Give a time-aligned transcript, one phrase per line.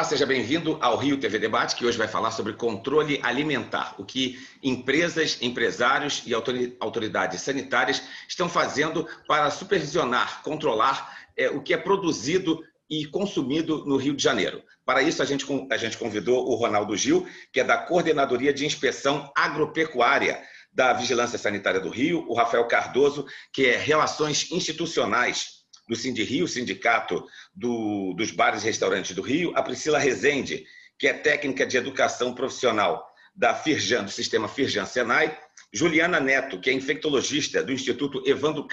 [0.00, 4.04] Olá, seja bem-vindo ao Rio TV Debate, que hoje vai falar sobre controle alimentar, o
[4.04, 6.32] que empresas, empresários e
[6.80, 13.98] autoridades sanitárias estão fazendo para supervisionar, controlar é, o que é produzido e consumido no
[13.98, 14.62] Rio de Janeiro.
[14.86, 18.64] Para isso, a gente, a gente convidou o Ronaldo Gil, que é da Coordenadoria de
[18.64, 20.40] Inspeção Agropecuária
[20.72, 25.59] da Vigilância Sanitária do Rio, o Rafael Cardoso, que é Relações Institucionais
[25.90, 30.64] do Cindy Rio, Sindicato do, dos Bares e Restaurantes do Rio, a Priscila Rezende,
[30.96, 33.04] que é técnica de educação profissional
[33.34, 35.36] da Firjan, do sistema Firjan Senai,
[35.72, 38.68] Juliana Neto, que é infectologista do Instituto Evando,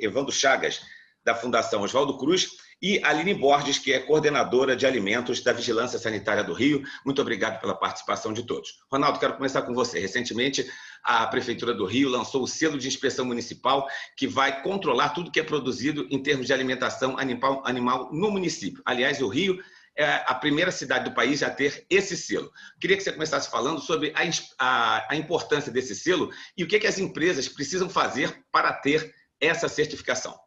[0.00, 0.80] Evando Chagas,
[1.24, 2.50] da Fundação Oswaldo Cruz,
[2.80, 6.82] e Aline Borges, que é coordenadora de alimentos da Vigilância Sanitária do Rio.
[7.04, 8.78] Muito obrigado pela participação de todos.
[8.90, 9.98] Ronaldo, quero começar com você.
[9.98, 10.70] Recentemente,
[11.02, 15.40] a Prefeitura do Rio lançou o selo de inspeção municipal que vai controlar tudo que
[15.40, 18.82] é produzido em termos de alimentação animal, animal no município.
[18.84, 19.58] Aliás, o Rio
[19.96, 22.50] é a primeira cidade do país a ter esse selo.
[22.80, 24.22] Queria que você começasse falando sobre a,
[24.58, 28.72] a, a importância desse selo e o que, é que as empresas precisam fazer para
[28.72, 30.43] ter essa certificação.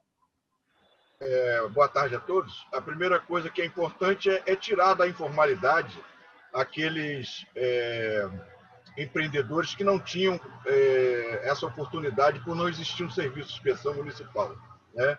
[1.19, 2.67] É, boa tarde a todos.
[2.71, 5.99] A primeira coisa que é importante é, é tirar da informalidade
[6.53, 8.29] aqueles é,
[8.97, 14.55] empreendedores que não tinham é, essa oportunidade por não existir um serviço de inspeção municipal.
[14.93, 15.17] Né?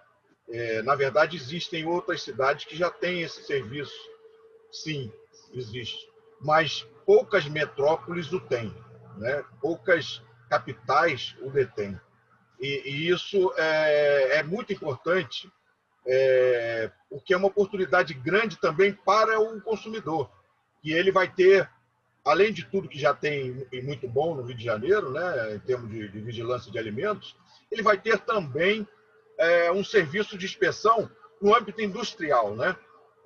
[0.51, 3.99] É, na verdade, existem outras cidades que já têm esse serviço.
[4.71, 5.13] Sim,
[5.53, 6.09] existe.
[6.41, 8.73] Mas poucas metrópoles o têm.
[9.17, 9.45] Né?
[9.61, 12.01] Poucas capitais o detêm.
[12.61, 15.51] E, e isso é, é, muito importante,
[16.09, 20.31] é, porque é uma oportunidade grande também para o consumidor,
[20.81, 21.69] que ele vai ter
[22.25, 25.61] além de tudo que já tem e muito bom no Rio de Janeiro, né, em
[25.61, 27.37] termos de, de vigilância de alimentos,
[27.71, 28.87] ele vai ter também
[29.39, 31.11] é, um serviço de inspeção
[31.41, 32.77] no âmbito industrial, né?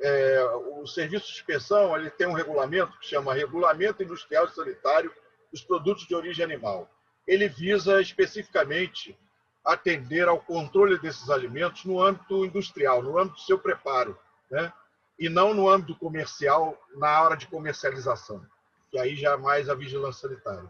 [0.00, 0.44] É,
[0.80, 5.12] o serviço de inspeção ele tem um regulamento que chama Regulamento Industrial e Sanitário
[5.50, 6.90] dos Produtos de Origem Animal.
[7.26, 9.16] Ele visa especificamente
[9.64, 14.18] atender ao controle desses alimentos no âmbito industrial, no âmbito do seu preparo,
[14.50, 14.72] né?
[15.18, 18.44] e não no âmbito comercial, na hora de comercialização
[18.92, 20.68] que aí já é mais a vigilância sanitária.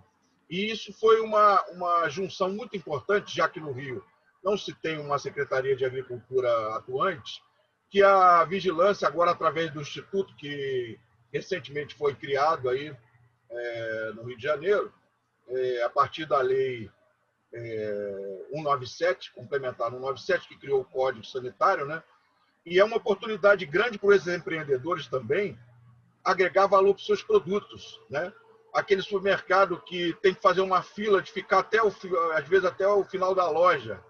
[0.49, 4.03] E isso foi uma, uma junção muito importante, já que no Rio
[4.45, 7.43] não se tem uma Secretaria de Agricultura atuante,
[7.91, 10.99] que a vigilância, agora através do Instituto, que
[11.33, 12.97] recentemente foi criado aí
[13.51, 14.93] é, no Rio de Janeiro,
[15.49, 16.89] é, a partir da lei
[17.55, 22.03] é, 197, complementar 197, que criou o Código Sanitário, né?
[22.65, 25.59] E é uma oportunidade grande para os empreendedores também,
[26.25, 28.33] agregar valor para os seus produtos, né?
[28.73, 31.93] Aquele supermercado que tem que fazer uma fila de ficar até o
[32.35, 34.03] às vezes até o final da loja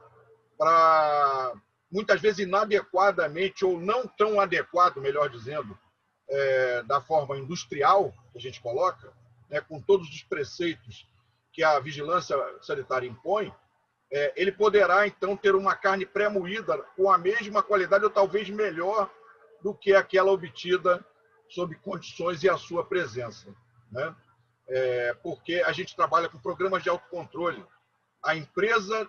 [0.57, 1.55] para
[1.91, 5.77] muitas vezes inadequadamente ou não tão adequado, melhor dizendo,
[6.29, 9.13] é, da forma industrial que a gente coloca,
[9.51, 11.07] né, com todos os preceitos
[11.53, 13.55] que a vigilância sanitária impõe,
[14.11, 19.11] é, ele poderá então ter uma carne pré-moída com a mesma qualidade ou talvez melhor
[19.63, 21.05] do que aquela obtida
[21.49, 23.55] sob condições e a sua presença.
[23.91, 24.15] Né?
[24.69, 27.65] É, porque a gente trabalha com programas de autocontrole.
[28.23, 29.09] A empresa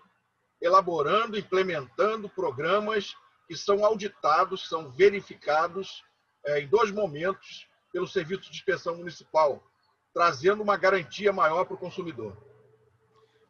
[0.61, 3.13] elaborando, implementando programas
[3.47, 6.03] que são auditados, são verificados
[6.45, 9.61] é, em dois momentos pelo Serviço de Inspeção Municipal,
[10.13, 12.38] trazendo uma garantia maior para o consumidor.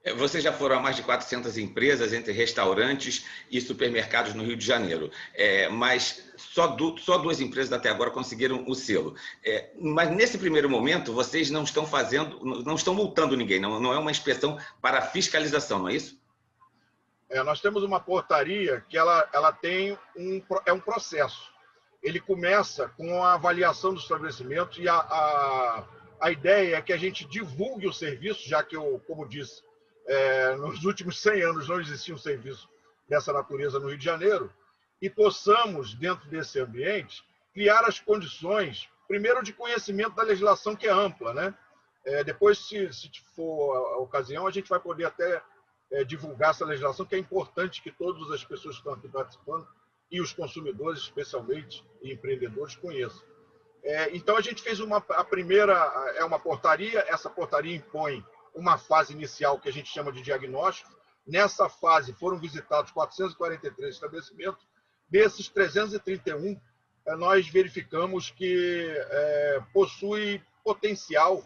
[0.04, 4.58] É, vocês já foram a mais de 400 empresas, entre restaurantes e supermercados no Rio
[4.58, 9.16] de Janeiro, é, mas só, só, duas empresas até agora conseguiram o selo.
[9.44, 13.94] É, mas nesse primeiro momento, vocês não estão fazendo, não estão multando ninguém, não, não
[13.94, 16.22] é uma inspeção para fiscalização, não é isso?
[17.30, 21.52] É, nós temos uma portaria que ela, ela tem um, é um processo.
[22.04, 25.84] Ele começa com a avaliação dos estabelecimentos e a, a,
[26.20, 29.62] a ideia é que a gente divulgue o serviço, já que eu, como disse,
[30.08, 32.70] é, nos últimos 100 anos não existia um serviço
[33.08, 34.52] dessa natureza no Rio de Janeiro,
[35.02, 37.24] e possamos, dentro desse ambiente,
[37.54, 41.34] criar as condições, primeiro, de conhecimento da legislação, que é ampla.
[41.34, 41.54] Né?
[42.06, 45.42] É, depois, se, se, for a ocasião, a gente vai poder até
[45.92, 49.68] é, divulgar essa legislação, que é importante que todas as pessoas que estão aqui participando,
[50.10, 53.24] e os consumidores, especialmente, e empreendedores, conheçam.
[53.84, 55.74] É, então, a gente fez uma, a primeira,
[56.16, 58.26] é uma portaria, essa portaria impõe
[58.56, 60.90] uma fase inicial que a gente chama de diagnóstico.
[61.28, 64.66] Nessa fase foram visitados 443 estabelecimentos.
[65.10, 66.60] Desses 331,
[67.06, 71.44] eh, nós verificamos que é, possui potencial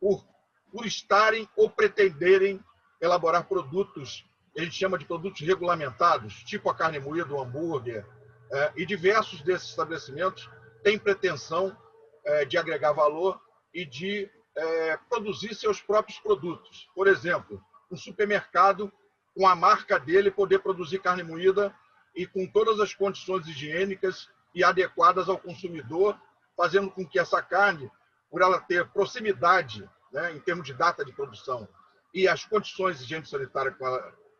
[0.00, 0.24] por,
[0.72, 2.62] por estarem ou pretenderem
[3.00, 4.24] elaborar produtos,
[4.56, 8.04] a gente chama de produtos regulamentados, tipo a carne moída, o hambúrguer,
[8.50, 10.50] é, e diversos desses estabelecimentos
[10.88, 11.76] têm pretensão
[12.24, 13.38] é, de agregar valor
[13.74, 16.88] e de é, produzir seus próprios produtos.
[16.94, 18.90] Por exemplo, um supermercado
[19.36, 21.74] com a marca dele poder produzir carne moída
[22.16, 26.18] e com todas as condições higiênicas e adequadas ao consumidor,
[26.56, 27.90] fazendo com que essa carne,
[28.30, 31.68] por ela ter proximidade né, em termos de data de produção
[32.14, 33.76] e as condições higiênico-sanitárias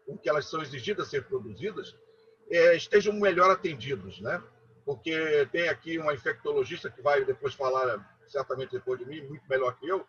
[0.06, 1.94] com que elas são exigidas a ser produzidas,
[2.50, 4.42] é, estejam melhor atendidos, né?
[4.88, 9.79] Porque tem aqui uma infectologista que vai depois falar, certamente depois de mim, muito melhor
[9.79, 10.02] que eu,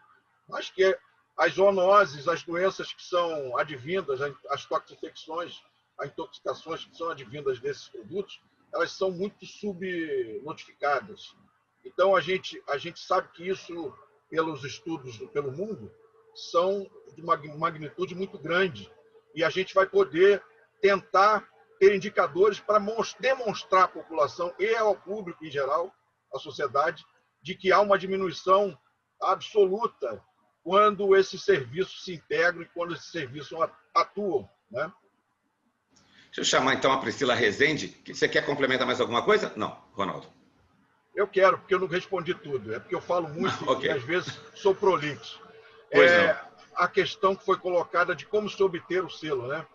[0.48, 0.98] mas que
[1.36, 5.62] as zoonoses, as doenças que são advindas, as toxinfecções,
[5.98, 8.42] as intoxicações que são advindas desses produtos,
[8.74, 11.36] elas são muito subnotificadas.
[11.84, 13.94] Então, a gente, a gente sabe que isso,
[14.30, 15.92] pelos estudos pelo mundo,
[16.34, 18.90] são de uma magnitude muito grande.
[19.36, 20.42] E a gente vai poder
[20.80, 21.46] tentar
[21.80, 22.84] ter indicadores para
[23.20, 25.94] demonstrar à população e ao público em geral,
[26.34, 27.06] à sociedade,
[27.42, 28.78] de que há uma diminuição
[29.22, 30.22] absoluta
[30.62, 33.58] quando esses serviços se integram e quando esses serviços
[33.96, 34.48] atuam.
[34.70, 34.92] Né?
[36.26, 37.96] Deixa eu chamar então a Priscila Rezende.
[38.06, 39.52] Você quer complementar mais alguma coisa?
[39.56, 40.28] Não, Ronaldo.
[41.16, 42.74] Eu quero, porque eu não respondi tudo.
[42.74, 43.90] É porque eu falo muito okay.
[43.90, 45.42] e às vezes sou prolixo.
[45.92, 46.50] Pois é, não.
[46.76, 49.66] A questão que foi colocada de como se obter o selo, né?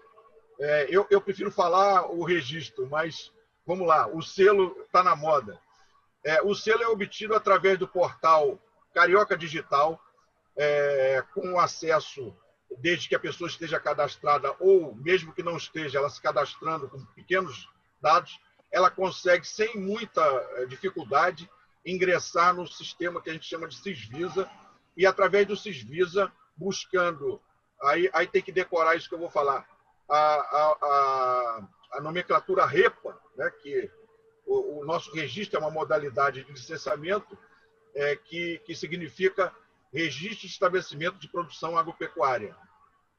[0.58, 3.32] É, eu, eu, prefiro falar o registro, mas
[3.66, 5.60] vamos lá, o selo está na moda.
[6.24, 8.58] É, o selo é obtido através do portal
[8.94, 10.00] Carioca Digital,
[10.56, 12.34] é, com acesso,
[12.78, 17.04] desde que a pessoa esteja cadastrada, ou mesmo que não esteja, ela se cadastrando com
[17.06, 17.68] pequenos
[18.00, 18.38] dados,
[18.70, 20.22] ela consegue, sem muita
[20.56, 21.50] é, dificuldade,
[21.84, 24.48] ingressar no sistema que a gente chama de Cisvisa,
[24.96, 27.40] e através do Cisvisa, buscando,
[27.82, 29.66] aí, aí tem que decorar isso que eu vou falar,
[30.08, 33.90] a, a, a, a nomenclatura REPA, né, que
[34.46, 37.38] o, o, nosso registro é uma modalidade de licenciamento
[37.94, 39.54] é, que, que significa
[39.92, 42.56] registro de estabelecimento de produção agropecuária.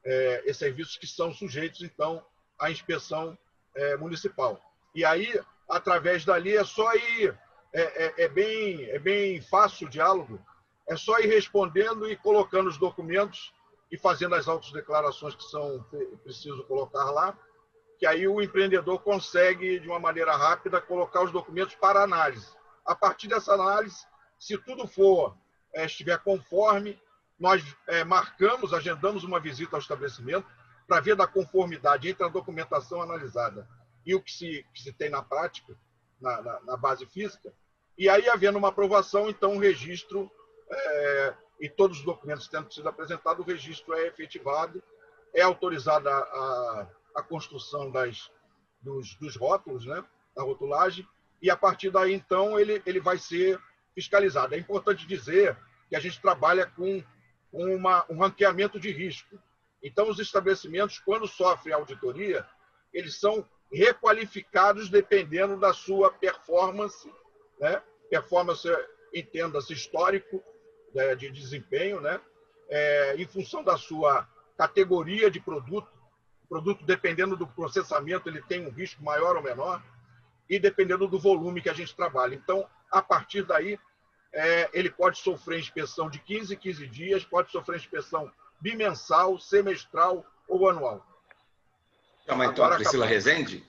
[0.04, 2.24] É, e serviços que são sujeitos, então,
[2.60, 3.36] à inspeção
[3.74, 4.60] é, municipal.
[4.94, 7.36] E aí, através dali, é só ir,
[7.72, 10.40] é, é, é, bem, é bem fácil o diálogo,
[10.88, 13.52] é só ir respondendo e colocando os documentos
[13.90, 15.84] e fazendo as autodeclarações que são
[16.22, 17.38] preciso colocar lá,
[17.98, 22.54] que aí o empreendedor consegue, de uma maneira rápida, colocar os documentos para análise.
[22.84, 24.04] A partir dessa análise,
[24.38, 25.36] se tudo for
[25.72, 27.00] é, estiver conforme,
[27.38, 30.46] nós é, marcamos, agendamos uma visita ao estabelecimento
[30.86, 33.68] para ver da conformidade entre a documentação analisada
[34.04, 35.76] e o que se, que se tem na prática,
[36.20, 37.52] na, na, na base física.
[37.98, 40.30] E aí, havendo uma aprovação, então o registro
[40.70, 44.82] é, e todos os documentos tendo sido apresentados, o registro é efetivado,
[45.34, 48.30] é autorizada a, a, construção das,
[48.80, 50.04] dos, dos rótulos, né,
[50.34, 51.06] da rotulagem,
[51.40, 53.60] e a partir daí, então, ele, ele vai ser
[53.94, 54.54] fiscalizado.
[54.54, 55.56] É importante dizer
[55.88, 57.02] que a gente trabalha com
[57.52, 59.38] uma, um ranqueamento de risco.
[59.82, 62.46] Então, os estabelecimentos, quando sofrem auditoria,
[62.92, 67.12] eles são requalificados dependendo da sua performance,
[67.60, 67.82] né?
[68.08, 68.68] performance,
[69.14, 70.42] entenda-se, histórico?
[71.16, 72.20] De desempenho, né?
[72.68, 75.88] É, em função da sua categoria de produto.
[76.44, 79.82] O produto, dependendo do processamento, ele tem um risco maior ou menor,
[80.48, 82.34] e dependendo do volume que a gente trabalha.
[82.34, 83.78] Então, a partir daí,
[84.32, 88.30] é, ele pode sofrer inspeção de 15 em 15 dias, pode sofrer inspeção
[88.60, 91.04] bimensal, semestral ou anual.
[92.22, 93.06] Então a Priscila acabou.
[93.06, 93.66] Rezende?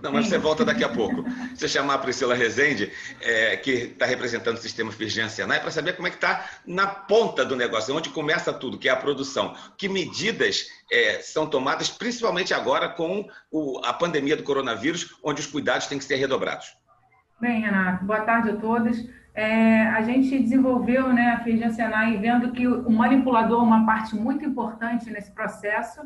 [0.00, 1.24] Não, mas você volta daqui a pouco.
[1.54, 5.94] Você chamar a Priscila Rezende, é, que está representando o sistema Firjan Senai, para saber
[5.94, 9.54] como é que está na ponta do negócio, onde começa tudo, que é a produção.
[9.76, 15.46] Que medidas é, são tomadas, principalmente agora com o, a pandemia do coronavírus, onde os
[15.46, 16.76] cuidados têm que ser redobrados.
[17.40, 18.96] Bem, Renato, boa tarde a todos.
[19.34, 24.16] É, a gente desenvolveu né, a Firjan Senai vendo que o manipulador é uma parte
[24.16, 26.00] muito importante nesse processo.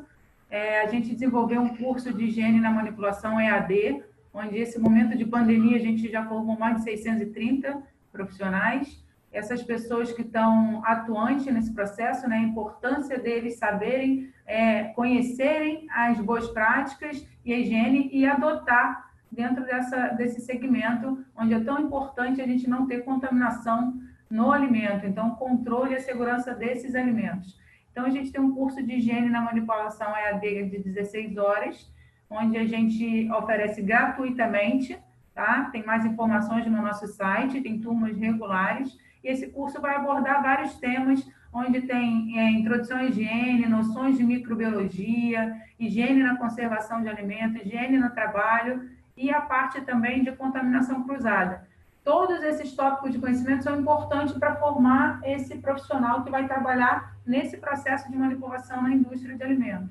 [0.51, 4.03] É, a gente desenvolveu um curso de higiene na manipulação EAD,
[4.35, 7.81] onde esse momento de pandemia a gente já formou mais de 630
[8.11, 9.03] profissionais.
[9.33, 16.19] Essas pessoas que estão atuantes nesse processo, né, a importância deles saberem, é, conhecerem as
[16.21, 22.43] boas práticas e a higiene e adotar dentro dessa, desse segmento, onde é tão importante
[22.43, 25.07] a gente não ter contaminação no alimento.
[25.07, 27.57] Então, controle e a segurança desses alimentos.
[27.91, 31.91] Então, a gente tem um curso de higiene na manipulação EAD de 16 horas,
[32.29, 34.99] onde a gente oferece gratuitamente,
[35.35, 35.69] tá?
[35.73, 40.75] Tem mais informações no nosso site, tem turmas regulares, e esse curso vai abordar vários
[40.79, 47.63] temas, onde tem é, introdução à higiene, noções de microbiologia, higiene na conservação de alimentos,
[47.63, 51.69] higiene no trabalho, e a parte também de contaminação cruzada.
[52.05, 57.57] Todos esses tópicos de conhecimento são importantes para formar esse profissional que vai trabalhar nesse
[57.57, 59.91] processo de manipulação na indústria de alimentos.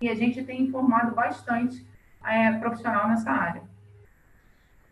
[0.00, 1.86] E a gente tem informado bastante
[2.24, 3.62] é, profissional nessa área.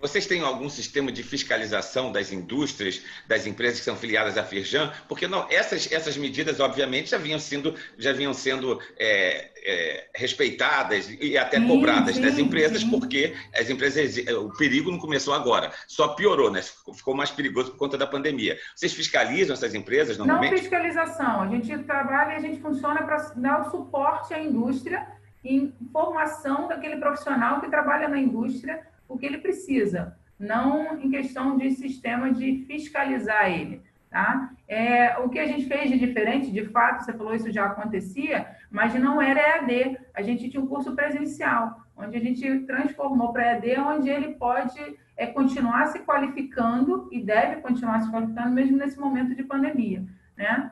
[0.04, 4.92] Vocês têm algum sistema de fiscalização das indústrias, das empresas que são filiadas à Firjan?
[5.08, 11.08] Porque não, essas, essas medidas, obviamente, já vinham sendo, já vinham sendo é, é, respeitadas
[11.18, 12.90] e até sim, cobradas sim, das empresas, sim.
[12.90, 16.60] porque as empresas, o perigo não começou agora, só piorou, né?
[16.94, 18.58] Ficou mais perigoso por conta da pandemia.
[18.76, 20.50] Vocês fiscalizam essas empresas normalmente?
[20.50, 25.06] Não fiscalização, a gente trabalha e a gente funciona para dar o suporte à indústria
[25.42, 31.56] em formação daquele profissional que trabalha na indústria o que ele precisa, não em questão
[31.56, 33.82] de sistema de fiscalizar ele.
[34.10, 34.52] Tá?
[34.68, 38.46] É, o que a gente fez de diferente, de fato, você falou isso já acontecia,
[38.70, 39.98] mas não era EAD.
[40.14, 44.78] A gente tinha um curso presencial, onde a gente transformou para EAD, onde ele pode
[45.16, 50.04] é, continuar se qualificando e deve continuar se qualificando mesmo nesse momento de pandemia.
[50.36, 50.70] Né?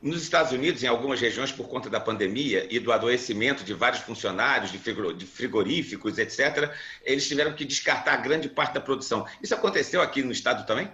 [0.00, 4.00] Nos Estados Unidos, em algumas regiões, por conta da pandemia e do adoecimento de vários
[4.00, 6.72] funcionários de frigoríficos, etc.,
[7.04, 9.26] eles tiveram que descartar grande parte da produção.
[9.42, 10.88] Isso aconteceu aqui no estado também?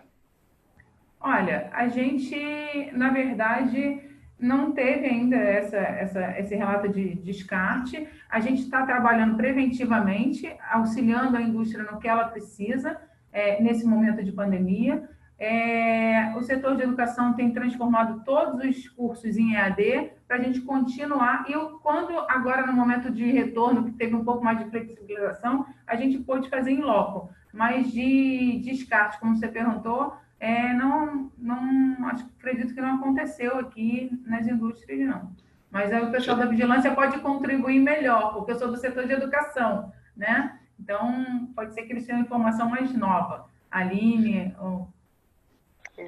[1.20, 4.00] Olha, a gente, na verdade,
[4.38, 8.06] não teve ainda essa, essa, esse relato de descarte.
[8.28, 12.98] A gente está trabalhando preventivamente, auxiliando a indústria no que ela precisa
[13.32, 15.08] é, nesse momento de pandemia.
[15.44, 20.62] É, o setor de educação tem transformado todos os cursos em EAD para a gente
[20.62, 21.44] continuar.
[21.46, 25.96] E quando agora, no momento de retorno, que teve um pouco mais de flexibilização, a
[25.96, 27.28] gente pôde fazer em loco.
[27.52, 34.18] Mas de descarte, como você perguntou, é, não, não acho, acredito que não aconteceu aqui
[34.24, 35.30] nas indústrias, não.
[35.70, 39.12] Mas aí o pessoal da vigilância pode contribuir melhor, porque eu sou do setor de
[39.12, 40.58] educação, né?
[40.80, 43.52] Então, pode ser que eles tenham informação mais nova.
[43.70, 44.93] Aline, ou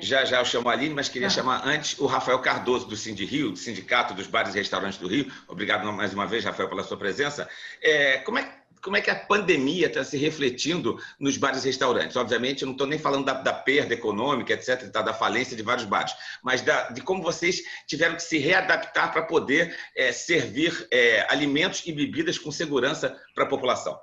[0.00, 1.30] já já eu chamo a Aline, mas queria ah.
[1.30, 5.08] chamar antes o Rafael Cardoso, do Cindy Rio, do Sindicato dos Bares e Restaurantes do
[5.08, 5.30] Rio.
[5.48, 7.48] Obrigado mais uma vez, Rafael, pela sua presença.
[7.82, 8.48] É, como, é,
[8.82, 12.16] como é que a pandemia está se refletindo nos bares e restaurantes?
[12.16, 15.62] Obviamente, eu não estou nem falando da, da, perda econômica, etc., tá, da falência de
[15.62, 20.86] vários bares, mas da, de como vocês tiveram que se readaptar para poder é, servir
[20.90, 23.98] é, alimentos e bebidas com segurança para a população.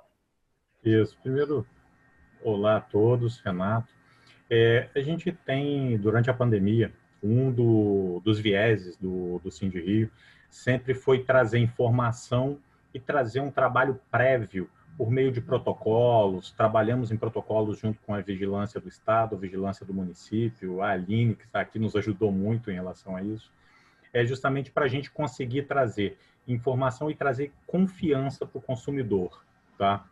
[0.84, 1.16] Isso.
[1.22, 1.66] Primeiro,
[2.42, 3.93] olá a todos, Renato.
[4.56, 10.08] É, a gente tem, durante a pandemia, um do, dos vieses do, do Cindy Rio
[10.48, 12.60] sempre foi trazer informação
[12.94, 16.52] e trazer um trabalho prévio por meio de protocolos.
[16.52, 21.34] Trabalhamos em protocolos junto com a vigilância do Estado, a vigilância do município, a Aline,
[21.34, 23.50] que está aqui, nos ajudou muito em relação a isso.
[24.12, 29.42] É justamente para a gente conseguir trazer informação e trazer confiança para o consumidor,
[29.76, 30.06] tá?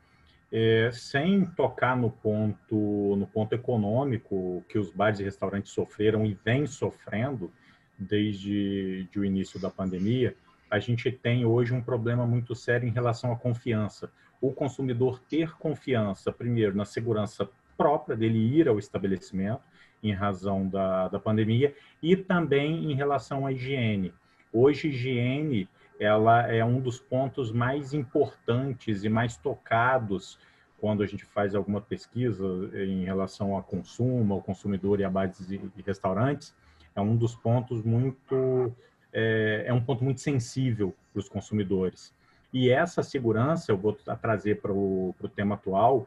[0.52, 6.38] É, sem tocar no ponto, no ponto econômico que os bares e restaurantes sofreram e
[6.44, 7.50] vêm sofrendo
[7.98, 10.36] desde de o início da pandemia,
[10.70, 14.10] a gente tem hoje um problema muito sério em relação à confiança.
[14.40, 19.62] O consumidor ter confiança, primeiro, na segurança própria dele ir ao estabelecimento,
[20.02, 24.12] em razão da, da pandemia, e também em relação à higiene.
[24.52, 25.68] Hoje, higiene
[26.02, 30.38] ela é um dos pontos mais importantes e mais tocados
[30.78, 32.44] quando a gente faz alguma pesquisa
[32.74, 36.54] em relação ao consumo, ao consumidor e a bares e restaurantes.
[36.94, 38.72] É um dos pontos muito
[39.12, 42.12] é, é um ponto muito sensível para os consumidores.
[42.52, 46.06] E essa segurança, eu vou trazer para o tema atual,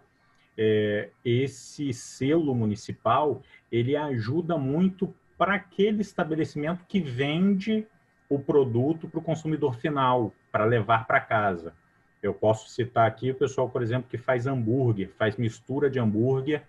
[0.58, 7.88] é, esse selo municipal, ele ajuda muito para aquele estabelecimento que vende
[8.30, 11.74] o produto para o consumidor final, para levar para casa.
[12.22, 16.64] Eu posso citar aqui o pessoal, por exemplo, que faz hambúrguer, faz mistura de hambúrguer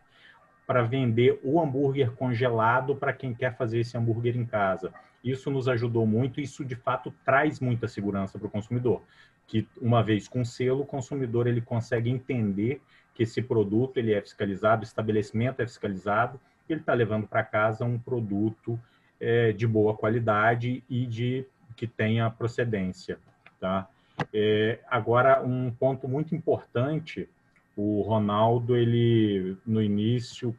[0.66, 4.92] para vender o hambúrguer congelado para quem quer fazer esse hambúrguer em casa.
[5.22, 9.02] Isso nos ajudou muito, isso de fato traz muita segurança para o consumidor,
[9.46, 12.82] que uma vez com selo, o consumidor ele consegue entender
[13.14, 17.84] que esse produto ele é fiscalizado, o estabelecimento é fiscalizado, ele está levando para casa
[17.84, 18.78] um produto
[19.20, 21.46] é, de boa qualidade e de
[21.76, 23.18] que tenha procedência,
[23.60, 23.88] tá?
[24.32, 27.28] É, agora, um ponto muito importante,
[27.76, 30.56] o Ronaldo, ele no início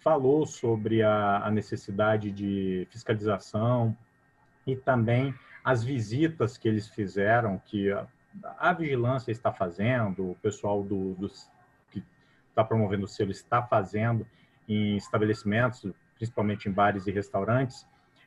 [0.00, 3.96] falou sobre a, a necessidade de fiscalização
[4.66, 8.06] e também as visitas que eles fizeram, que a,
[8.58, 11.28] a vigilância está fazendo, o pessoal do, do
[11.90, 12.02] que
[12.50, 14.26] está promovendo o selo está fazendo
[14.68, 15.86] em estabelecimentos,
[16.24, 17.86] principalmente em bares e restaurantes,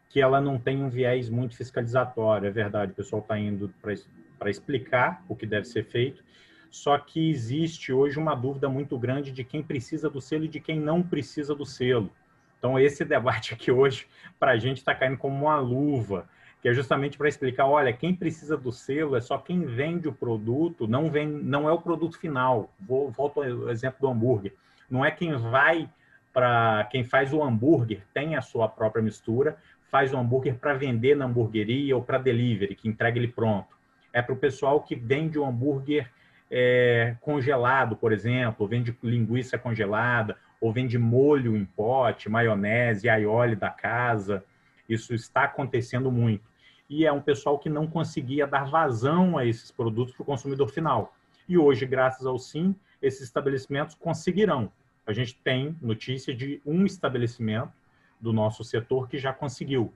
[0.10, 2.48] que ela não tem um viés muito fiscalizatório.
[2.48, 6.24] É verdade, o pessoal está indo para explicar o que deve ser feito,
[6.70, 10.60] Só que existe hoje uma dúvida muito grande de quem precisa do selo e de
[10.60, 12.12] quem não precisa do selo.
[12.60, 14.06] Então, esse debate aqui hoje,
[14.38, 16.27] para a gente, está caindo como uma luva,
[16.62, 20.13] que é justamente para explicar, olha, quem precisa do selo é só quem vende o
[20.13, 22.70] produto, não, vem, não é o produto final.
[22.80, 24.54] Vou, volto ao exemplo do hambúrguer.
[24.89, 25.89] Não é quem vai
[26.38, 26.88] para...
[26.91, 29.58] Quem faz o hambúrguer tem a sua própria mistura,
[29.89, 33.75] faz o hambúrguer para vender na hamburgueria ou para delivery, que entrega ele pronto.
[34.13, 36.12] É para o pessoal que vende o hambúrguer
[36.51, 43.72] é, congelado, por exemplo, vende linguiça congelada, ou vende molho em pote, maionese, aioli da
[43.72, 44.44] casa.
[44.88, 46.44] Isso está acontecendo muito.
[46.88, 50.70] E é um pessoal que não conseguia dar vazão a esses produtos para o consumidor
[50.70, 51.15] final.
[51.50, 54.72] E hoje, graças ao SIM, esses estabelecimentos conseguirão.
[55.08, 57.72] A gente tem notícia de um estabelecimento
[58.20, 59.94] do nosso setor que já conseguiu,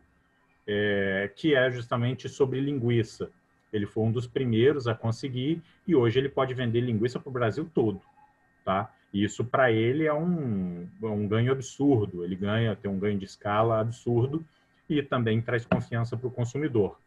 [0.65, 3.29] é, que é justamente sobre linguiça.
[3.73, 7.33] Ele foi um dos primeiros a conseguir e hoje ele pode vender linguiça para o
[7.33, 8.01] Brasil todo,
[8.63, 8.89] tá?
[9.13, 12.23] Isso para ele é um, um ganho absurdo.
[12.23, 14.45] Ele ganha, tem um ganho de escala absurdo
[14.89, 16.97] e também traz confiança para o consumidor.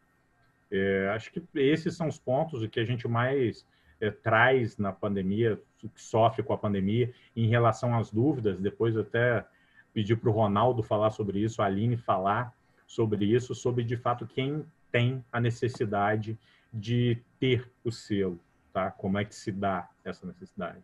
[0.70, 3.66] É, acho que esses são os pontos que a gente mais
[4.06, 8.60] é, traz na pandemia, que sofre com a pandemia, em relação às dúvidas.
[8.60, 9.46] Depois até
[9.92, 12.52] pedir para o Ronaldo falar sobre isso, a Aline falar
[12.86, 16.38] sobre isso, sobre de fato quem tem a necessidade
[16.72, 18.38] de ter o selo,
[18.72, 18.90] tá?
[18.90, 20.78] Como é que se dá essa necessidade?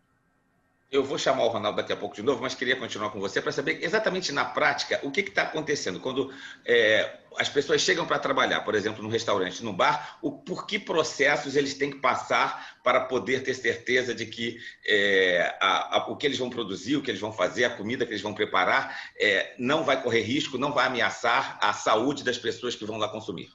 [0.91, 3.41] Eu vou chamar o Ronaldo daqui a pouco de novo, mas queria continuar com você
[3.41, 6.33] para saber exatamente na prática o que está acontecendo quando
[6.65, 10.77] é, as pessoas chegam para trabalhar, por exemplo, no restaurante, no bar, o, por que
[10.77, 16.17] processos eles têm que passar para poder ter certeza de que é, a, a, o
[16.17, 18.93] que eles vão produzir, o que eles vão fazer, a comida que eles vão preparar,
[19.17, 23.07] é, não vai correr risco, não vai ameaçar a saúde das pessoas que vão lá
[23.07, 23.49] consumir.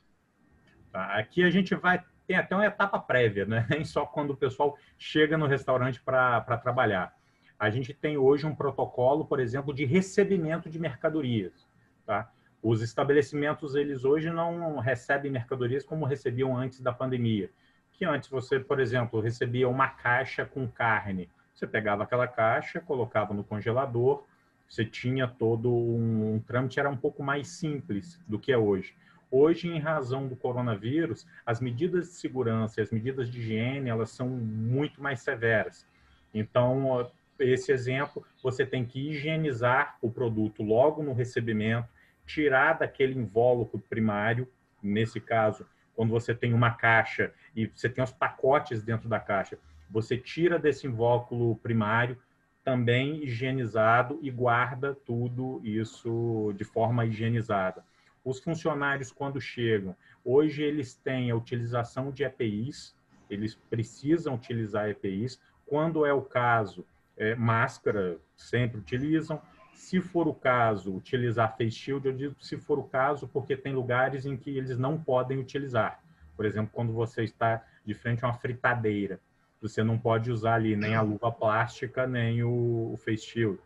[0.90, 3.66] Tá, aqui a gente vai tem até uma etapa prévia, né?
[3.70, 7.15] nem só quando o pessoal chega no restaurante para trabalhar
[7.58, 11.66] a gente tem hoje um protocolo, por exemplo, de recebimento de mercadorias.
[12.04, 12.30] Tá?
[12.62, 17.50] Os estabelecimentos, eles hoje não recebem mercadorias como recebiam antes da pandemia.
[17.92, 21.30] Que antes você, por exemplo, recebia uma caixa com carne.
[21.54, 24.24] Você pegava aquela caixa, colocava no congelador,
[24.68, 28.94] você tinha todo um, um trâmite, era um pouco mais simples do que é hoje.
[29.30, 34.10] Hoje, em razão do coronavírus, as medidas de segurança e as medidas de higiene, elas
[34.10, 35.86] são muito mais severas.
[36.34, 41.88] Então, esse exemplo, você tem que higienizar o produto logo no recebimento,
[42.26, 44.48] tirar daquele invólucro primário,
[44.82, 49.58] nesse caso, quando você tem uma caixa e você tem os pacotes dentro da caixa,
[49.90, 52.18] você tira desse invólucro primário,
[52.64, 57.84] também higienizado e guarda tudo isso de forma higienizada.
[58.24, 62.92] Os funcionários, quando chegam, hoje eles têm a utilização de EPIs,
[63.30, 65.40] eles precisam utilizar EPIs.
[65.64, 66.84] Quando é o caso,
[67.16, 69.40] é, máscara, sempre utilizam.
[69.72, 73.74] Se for o caso, utilizar face shield, eu digo se for o caso, porque tem
[73.74, 76.02] lugares em que eles não podem utilizar.
[76.36, 79.20] Por exemplo, quando você está de frente a uma fritadeira,
[79.60, 83.58] você não pode usar ali nem a luva plástica, nem o, o face shield.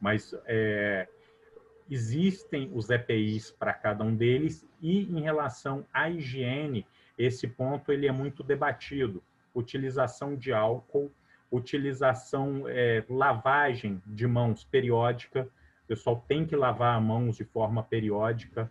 [0.00, 1.08] Mas é,
[1.90, 6.86] existem os EPIs para cada um deles e em relação à higiene,
[7.16, 9.22] esse ponto ele é muito debatido.
[9.54, 11.12] Utilização de álcool
[11.54, 15.48] utilização, é, lavagem de mãos periódica.
[15.84, 18.70] O pessoal tem que lavar as mãos de forma periódica,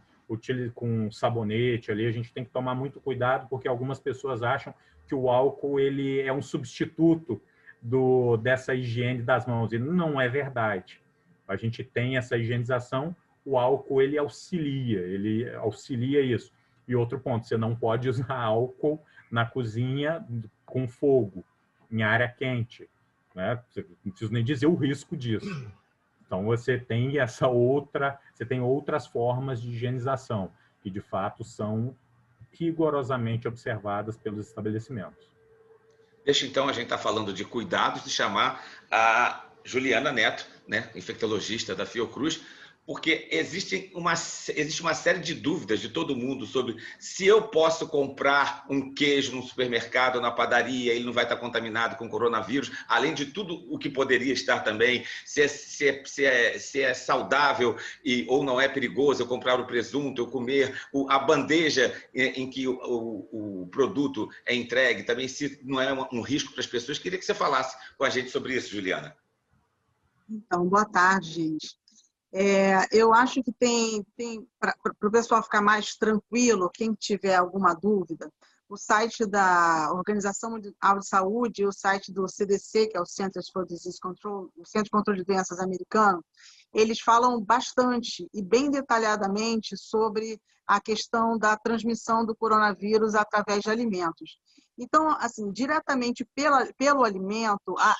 [0.73, 2.05] com sabonete ali.
[2.07, 4.73] A gente tem que tomar muito cuidado, porque algumas pessoas acham
[5.07, 7.41] que o álcool ele é um substituto
[7.81, 9.71] do, dessa higiene das mãos.
[9.71, 11.01] E não é verdade.
[11.47, 13.15] A gente tem essa higienização,
[13.45, 16.51] o álcool ele auxilia, ele auxilia isso.
[16.87, 20.25] E outro ponto, você não pode usar álcool na cozinha
[20.65, 21.45] com fogo
[21.93, 22.89] em área quente.
[23.35, 23.61] Né?
[24.03, 25.71] Não preciso nem dizer o risco disso.
[26.25, 30.51] Então, você tem essa outra, você tem outras formas de higienização,
[30.81, 31.95] que de fato são
[32.51, 35.31] rigorosamente observadas pelos estabelecimentos.
[36.25, 40.89] Deixa então a gente estar tá falando de cuidados de chamar a Juliana Neto, né,
[40.95, 42.41] infectologista da Fiocruz,
[42.85, 47.87] porque existe uma, existe uma série de dúvidas de todo mundo sobre se eu posso
[47.87, 53.13] comprar um queijo no supermercado, na padaria, ele não vai estar contaminado com coronavírus, além
[53.13, 56.93] de tudo o que poderia estar também, se é, se é, se é, se é
[56.93, 61.93] saudável e, ou não é perigoso eu comprar o presunto, eu comer o, a bandeja
[62.13, 66.61] em, que o, o, o, produto é entregue, também se não é um risco para
[66.61, 66.99] as pessoas.
[66.99, 69.15] Queria que você falasse com a gente sobre isso, Juliana.
[70.29, 71.82] Então, boa tarde, gente.
[72.35, 77.75] É, eu acho que tem, tem para o pessoal ficar mais tranquilo, quem tiver alguma
[77.75, 78.27] dúvida,
[78.67, 83.05] o site da Organização Mundial de Saúde e o site do CDC, que é o
[83.05, 86.25] Centers for Disease Control, o Centro de Controle de Doenças americano,
[86.73, 93.69] eles falam bastante e bem detalhadamente sobre a questão da transmissão do coronavírus através de
[93.69, 94.39] alimentos.
[94.75, 97.95] Então, assim, diretamente pela, pelo alimento, a,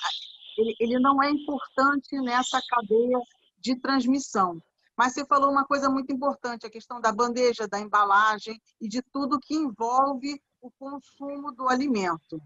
[0.58, 3.20] ele, ele não é importante nessa cadeia
[3.64, 4.62] de transmissão.
[4.96, 9.02] Mas você falou uma coisa muito importante, a questão da bandeja, da embalagem e de
[9.02, 12.40] tudo que envolve o consumo do alimento.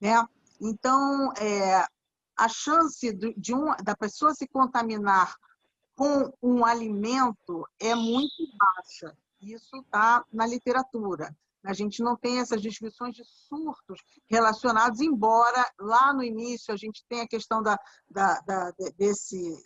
[0.00, 0.22] Né?
[0.60, 1.86] Então, é,
[2.36, 5.34] a chance de, um, da pessoa se contaminar
[5.96, 9.16] com um alimento é muito baixa.
[9.40, 11.34] Isso está na literatura.
[11.62, 17.02] A gente não tem essas descrições de surtos relacionados, embora lá no início a gente
[17.08, 17.78] tenha a questão da,
[18.10, 19.56] da, da desse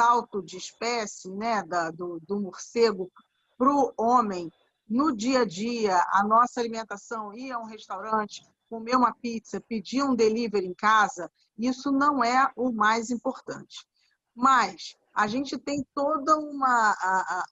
[0.00, 3.12] salto de espécie, né, da, do, do morcego
[3.58, 4.50] para o homem.
[4.88, 10.02] No dia a dia, a nossa alimentação, ir a um restaurante, comer uma pizza, pedir
[10.02, 13.86] um delivery em casa, isso não é o mais importante.
[14.34, 16.92] Mas a gente tem toda uma.
[16.92, 17.44] A, a,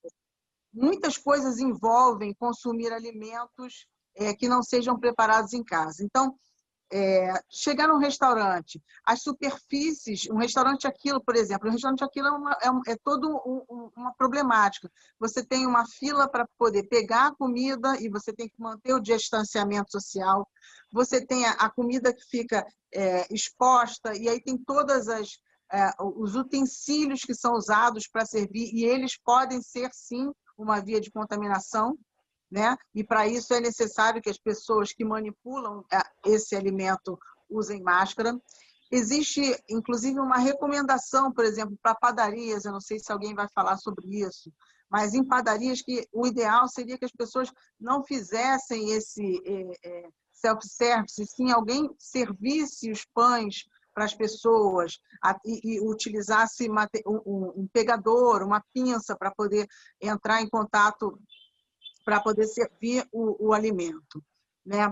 [0.73, 6.03] muitas coisas envolvem consumir alimentos é, que não sejam preparados em casa.
[6.03, 6.35] Então,
[6.91, 12.31] é, chegar num restaurante, as superfícies, um restaurante aquilo, por exemplo, um restaurante aquilo é,
[12.31, 14.91] uma, é, é todo um, uma problemática.
[15.19, 19.01] Você tem uma fila para poder pegar a comida e você tem que manter o
[19.01, 20.49] distanciamento social.
[20.93, 25.39] Você tem a, a comida que fica é, exposta e aí tem todas as
[25.71, 31.01] é, os utensílios que são usados para servir e eles podem ser sim uma via
[31.01, 31.97] de contaminação,
[32.51, 32.77] né?
[32.95, 38.39] E para isso é necessário que as pessoas que manipulam é, esse alimento usem máscara.
[38.91, 43.77] Existe, inclusive, uma recomendação, por exemplo, para padarias, eu não sei se alguém vai falar
[43.77, 44.51] sobre isso,
[44.91, 50.09] mas em padarias que o ideal seria que as pessoas não fizessem esse é, é,
[50.33, 55.01] self-service, sim alguém servisse os pães para as pessoas
[55.45, 56.69] e, utilizasse
[57.05, 59.67] um pegador, uma pinça para poder
[60.01, 61.19] entrar em contato,
[62.09, 64.25] para poder servir o, o alimento.
[64.65, 64.91] Né?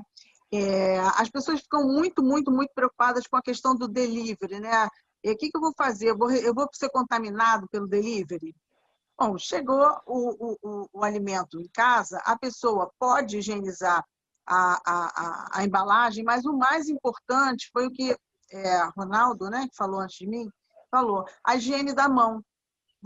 [0.53, 4.61] É, as pessoas ficam muito, muito, muito preocupadas com a questão do delivery.
[4.61, 4.87] Né?
[5.25, 6.11] E o que, que eu vou fazer?
[6.11, 8.55] Eu vou, eu vou ser contaminado pelo delivery?
[9.19, 14.05] Bom, chegou o, o, o, alimento em casa, a pessoa pode higienizar
[14.47, 18.15] a, a, a, a, embalagem, mas o mais importante foi o que
[18.53, 20.51] é, Ronaldo, né, que falou antes de mim,
[20.91, 22.45] falou, a higiene da mão.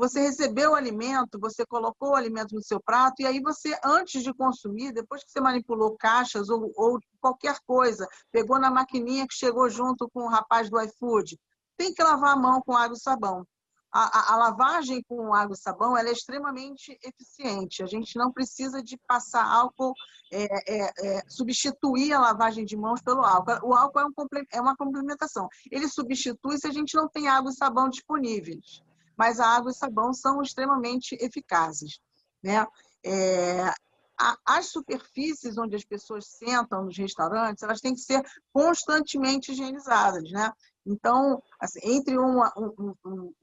[0.01, 4.23] Você recebeu o alimento, você colocou o alimento no seu prato, e aí você, antes
[4.23, 9.35] de consumir, depois que você manipulou caixas ou, ou qualquer coisa, pegou na maquininha que
[9.35, 11.39] chegou junto com o rapaz do iFood,
[11.77, 13.47] tem que lavar a mão com água e sabão
[13.93, 17.83] a, a, lavagem com água e sabão é extremamente eficiente.
[17.83, 19.93] A gente não precisa de passar álcool,
[20.33, 23.69] é, é, é, substituir a lavagem de mãos pelo álcool.
[23.69, 24.13] O álcool é, um,
[24.53, 25.49] é uma complementação.
[25.71, 28.83] Ele substitui se a gente não tem água e sabão disponíveis.
[29.21, 32.01] Mas a água e sabão são extremamente eficazes.
[32.43, 32.67] Né?
[33.05, 33.71] É,
[34.47, 40.51] as superfícies onde as pessoas sentam nos restaurantes, elas têm que ser constantemente higienizadas, né?
[40.87, 43.35] Então, assim, entre uma, um, um,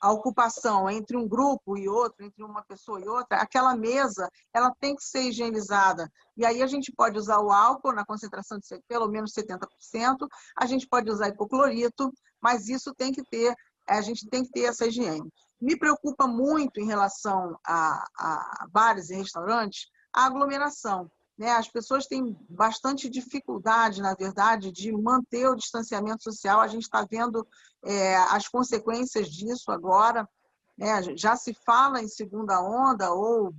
[0.00, 4.74] a ocupação entre um grupo e outro, entre uma pessoa e outra, aquela mesa ela
[4.80, 6.10] tem que ser higienizada.
[6.36, 10.66] E aí a gente pode usar o álcool na concentração de pelo menos 70%, a
[10.66, 13.54] gente pode usar hipoclorito, mas isso tem que ter,
[13.98, 15.30] a gente tem que ter essa higiene.
[15.60, 21.10] Me preocupa muito em relação a, a bares e restaurantes a aglomeração.
[21.40, 21.50] Né?
[21.50, 26.60] As pessoas têm bastante dificuldade, na verdade, de manter o distanciamento social.
[26.60, 27.46] A gente está vendo
[27.84, 30.28] é, as consequências disso agora.
[30.76, 31.16] Né?
[31.16, 33.54] Já se fala em segunda onda ou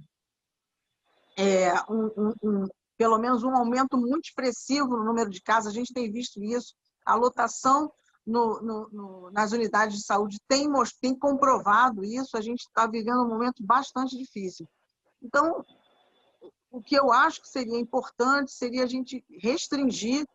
[1.37, 2.67] é, um, um, um,
[2.97, 5.71] pelo menos um aumento muito expressivo no número de casos.
[5.71, 6.75] A gente tem visto isso.
[7.03, 7.91] A lotação
[8.25, 10.67] no, no, no, nas unidades de saúde tem,
[11.01, 12.37] tem comprovado isso.
[12.37, 14.67] A gente está vivendo um momento bastante difícil.
[15.21, 15.65] Então,
[16.71, 20.25] o que eu acho que seria importante seria a gente restringir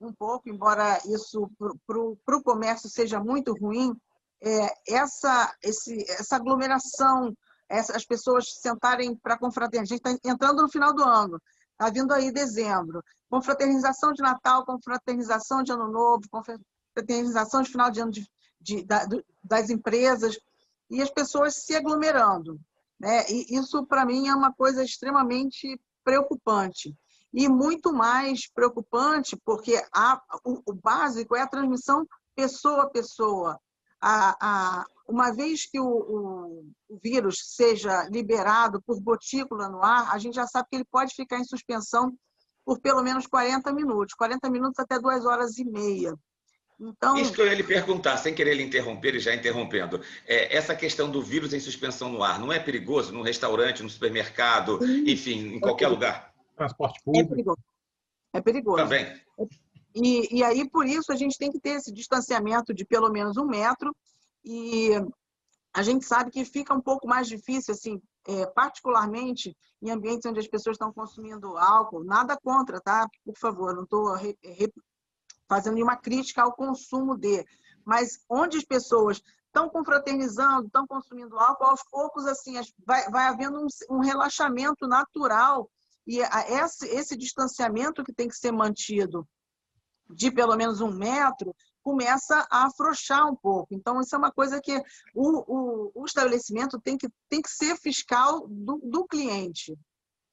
[0.00, 1.50] um pouco, embora isso
[1.86, 3.94] para o comércio seja muito ruim,
[4.42, 7.34] é, essa, esse, essa aglomeração,
[7.68, 9.96] essa, as pessoas sentarem para confraternizar.
[9.96, 11.40] A gente está entrando no final do ano,
[11.72, 13.02] está vindo aí dezembro.
[13.30, 16.28] Confraternização de Natal, confraternização de Ano Novo,
[16.96, 18.26] confraternização de final de ano de,
[18.60, 19.06] de, da,
[19.44, 20.38] das empresas,
[20.88, 22.58] e as pessoas se aglomerando.
[22.98, 23.28] Né?
[23.28, 26.96] E isso, para mim, é uma coisa extremamente preocupante.
[27.34, 33.60] E muito mais preocupante porque a, o, o, básico é a transmissão pessoa a pessoa.
[34.00, 34.36] A,
[34.80, 40.18] a, uma vez que o, o, o, vírus seja liberado por gotícula no ar, a
[40.18, 42.16] gente já sabe que ele pode ficar em suspensão
[42.64, 46.16] por pelo menos 40 minutos, 40 minutos até duas horas e meia.
[46.78, 47.16] Então...
[47.16, 50.00] Isso que eu ia lhe perguntar, sem querer lhe interromper e já interrompendo.
[50.26, 53.88] É, essa questão do vírus em suspensão no ar, não é perigoso num restaurante, no
[53.88, 56.32] supermercado, Sim, enfim, em é qualquer lugar?
[56.54, 57.24] Transporte público.
[57.24, 57.58] É perigoso.
[58.32, 58.76] É perigoso.
[58.76, 59.20] Também.
[59.94, 63.38] E, e aí, por isso, a gente tem que ter esse distanciamento de pelo menos
[63.38, 63.96] um metro.
[64.44, 64.90] E
[65.72, 70.40] a gente sabe que fica um pouco mais difícil, assim, é, particularmente em ambientes onde
[70.40, 72.04] as pessoas estão consumindo álcool.
[72.04, 73.08] Nada contra, tá?
[73.24, 74.14] Por favor, não estou
[75.48, 77.44] fazendo nenhuma crítica ao consumo de,
[77.84, 82.54] mas onde as pessoas estão confraternizando, estão consumindo álcool, aos poucos assim
[82.84, 85.70] vai, vai havendo um, um relaxamento natural
[86.06, 89.26] e esse, esse distanciamento que tem que ser mantido
[90.08, 93.74] de pelo menos um metro começa a afrouxar um pouco.
[93.74, 94.76] Então, isso é uma coisa que
[95.14, 99.76] o, o, o estabelecimento tem que, tem que ser fiscal do, do cliente,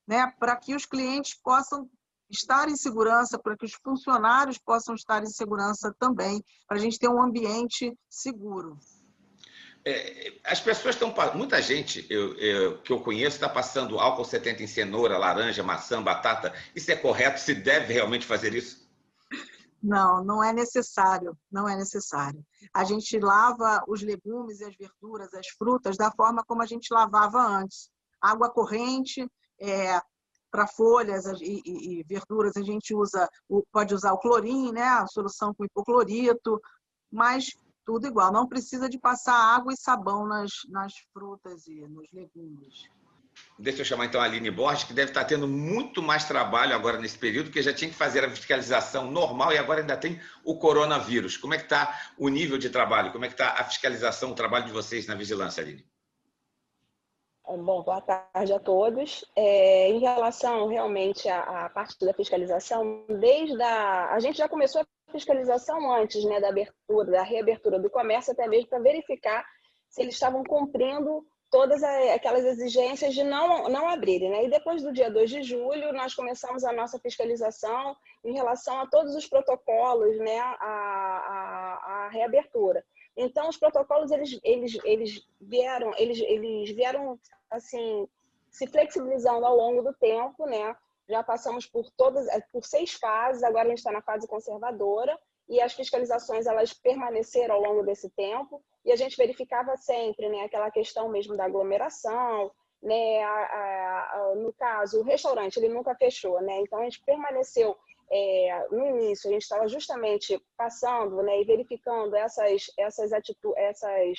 [0.07, 0.31] né?
[0.39, 1.89] para que os clientes possam
[2.35, 6.99] estar em segurança, para que os funcionários possam estar em segurança também, para a gente
[6.99, 8.77] ter um ambiente seguro.
[9.85, 11.13] É, as pessoas estão.
[11.35, 16.01] Muita gente eu, eu, que eu conheço está passando álcool 70 em cenoura, laranja, maçã,
[16.01, 16.53] batata.
[16.73, 17.39] Isso é correto?
[17.39, 18.81] Se deve realmente fazer isso?
[19.81, 22.41] Não, não é necessário, não é necessário.
[22.73, 26.93] A gente lava os legumes e as verduras, as frutas, da forma como a gente
[26.93, 27.89] lavava antes.
[28.21, 29.99] Água corrente, é,
[30.53, 33.27] para folhas e, e, e, verduras, a gente usa,
[33.71, 34.83] pode usar o clorim, né?
[34.83, 36.61] a solução com hipoclorito,
[37.11, 37.45] mas
[37.83, 38.31] tudo igual.
[38.31, 42.87] Não precisa de passar água e sabão nas, nas frutas e nos legumes.
[43.57, 46.99] Deixa eu chamar então a Aline Borges, que deve estar tendo muito mais trabalho agora
[46.99, 50.55] nesse período, porque já tinha que fazer a fiscalização normal e agora ainda tem o
[50.55, 51.35] coronavírus.
[51.35, 53.11] Como é que está o nível de trabalho?
[53.11, 55.83] Como é que está a fiscalização, o trabalho de vocês na vigilância, Aline?
[57.45, 59.25] Bom, boa tarde a todos.
[59.35, 64.13] É, em relação realmente à, à, parte da fiscalização, desde a.
[64.13, 68.47] A gente já começou a fiscalização antes né, da abertura, da reabertura do comércio, até
[68.47, 69.45] mesmo para verificar
[69.89, 74.31] se eles estavam cumprindo todas aquelas exigências de não, não abrirem.
[74.31, 74.45] Né?
[74.45, 78.87] E depois do dia 2 de julho, nós começamos a nossa fiscalização em relação a
[78.87, 82.83] todos os protocolos, né, a, a, a reabertura.
[83.15, 88.07] Então, os protocolos, eles, eles, eles vieram, eles, eles vieram, assim,
[88.49, 90.75] se flexibilizando ao longo do tempo, né?
[91.07, 95.61] Já passamos por todas, por seis fases, agora a gente está na fase conservadora, e
[95.61, 100.71] as fiscalizações elas permaneceram ao longo desse tempo e a gente verificava sempre né aquela
[100.71, 106.41] questão mesmo da aglomeração né a, a, a, no caso o restaurante ele nunca fechou
[106.41, 107.77] né então a gente permaneceu
[108.11, 114.17] é, no início a gente estava justamente passando né e verificando essas essas atitudes essas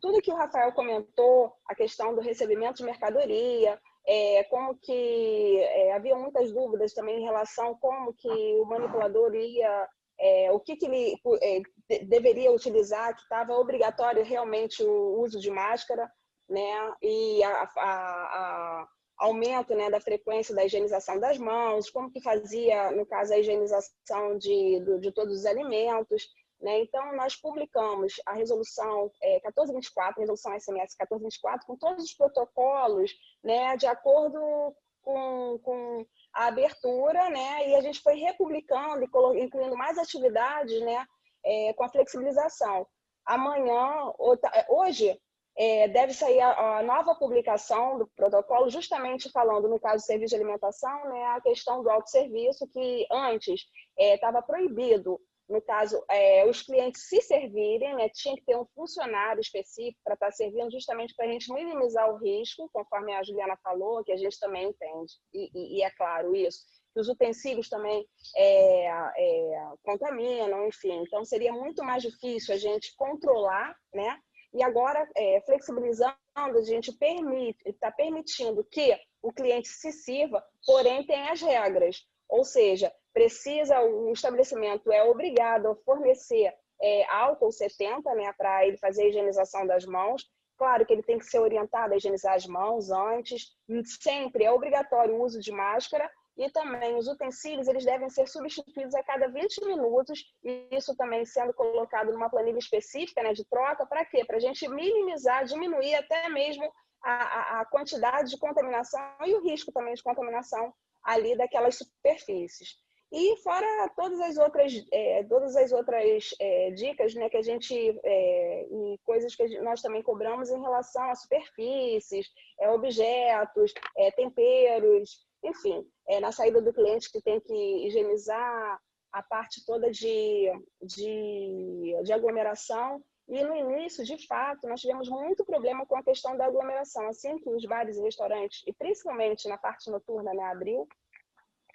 [0.00, 5.92] tudo que o Rafael comentou a questão do recebimento de mercadoria é, como que é,
[5.92, 10.86] havia muitas dúvidas também em relação como que o manipulador ia é, o que, que
[10.86, 11.60] ele é,
[12.04, 16.10] deveria utilizar, que estava obrigatório realmente o uso de máscara,
[16.48, 16.94] né?
[17.02, 22.90] E a, a, a aumento né, da frequência da higienização das mãos, como que fazia,
[22.90, 26.28] no caso, a higienização de, de, de todos os alimentos.
[26.60, 26.80] Né?
[26.80, 33.76] Então, nós publicamos a resolução é, 1424, resolução SMS 1424, com todos os protocolos né,
[33.76, 34.74] de acordo
[35.04, 37.68] com, com a abertura, né?
[37.68, 41.06] E a gente foi republicando e incluindo mais atividades, né?
[41.44, 42.86] É, com a flexibilização.
[43.26, 44.12] Amanhã,
[44.54, 45.20] é, hoje,
[45.56, 50.30] é, deve sair a, a, nova publicação do protocolo, justamente falando, no caso do serviço
[50.30, 53.62] de alimentação, né, a questão do autosserviço, que antes
[53.96, 58.64] estava é, proibido no caso, é, os clientes se servirem, né, tinha que ter um
[58.74, 63.22] funcionário específico para estar tá servindo, justamente para a gente minimizar o risco, conforme a
[63.22, 66.60] Juliana falou, que a gente também entende, e, e, e é claro isso,
[66.94, 71.02] que os utensílios também é, é, contaminam, enfim.
[71.02, 74.18] Então, seria muito mais difícil a gente controlar, né?
[74.54, 81.04] E agora, é, flexibilizando, a gente permite, está permitindo que o cliente se sirva, porém
[81.04, 82.06] tem as regras.
[82.28, 88.76] Ou seja, precisa, o estabelecimento é obrigado a fornecer é, álcool 70, né, para ele
[88.76, 90.24] fazer a higienização das mãos.
[90.56, 93.56] Claro que ele tem que ser orientado a higienizar as mãos antes.
[94.00, 98.94] Sempre é obrigatório o uso de máscara e também os utensílios eles devem ser substituídos
[98.94, 103.86] a cada 20 minutos e isso também sendo colocado numa planilha específica né, de troca
[103.86, 104.24] para quê?
[104.24, 106.70] Para a gente minimizar, diminuir até mesmo
[107.02, 110.72] a, a, quantidade de contaminação e o risco também de contaminação
[111.04, 112.76] ali daquelas superfícies.
[113.12, 117.72] E fora todas as outras, é, todas as outras é, dicas né, que a gente,
[118.02, 122.26] é, e coisas que nós também cobramos em relação a superfícies,
[122.58, 128.80] é, objetos, é, temperos, enfim, é, na saída do cliente que tem que higienizar
[129.12, 130.50] a parte toda de,
[130.82, 133.02] de, de aglomeração.
[133.28, 137.06] E no início, de fato, nós tivemos muito problema com a questão da aglomeração.
[137.08, 140.88] Assim que os bares e restaurantes, e principalmente na parte noturna, né, abriu,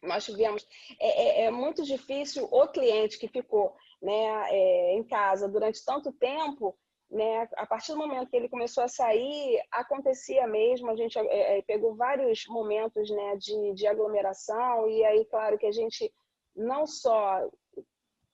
[0.04, 0.68] nós tivemos.
[1.00, 6.12] É, é, é muito difícil o cliente que ficou né, é, em casa durante tanto
[6.12, 6.78] tempo
[7.10, 7.48] né?
[7.56, 10.90] A partir do momento que ele começou a sair, acontecia mesmo.
[10.90, 15.72] A gente é, pegou vários momentos, né, de, de aglomeração e aí, claro, que a
[15.72, 16.14] gente
[16.56, 17.50] não só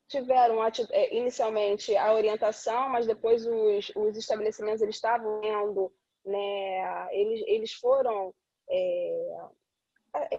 [0.07, 5.91] tiveram é, inicialmente a orientação, mas depois os, os estabelecimentos eles estavam vendo,
[6.25, 7.07] né?
[7.11, 8.33] Eles eles foram
[8.69, 9.37] é,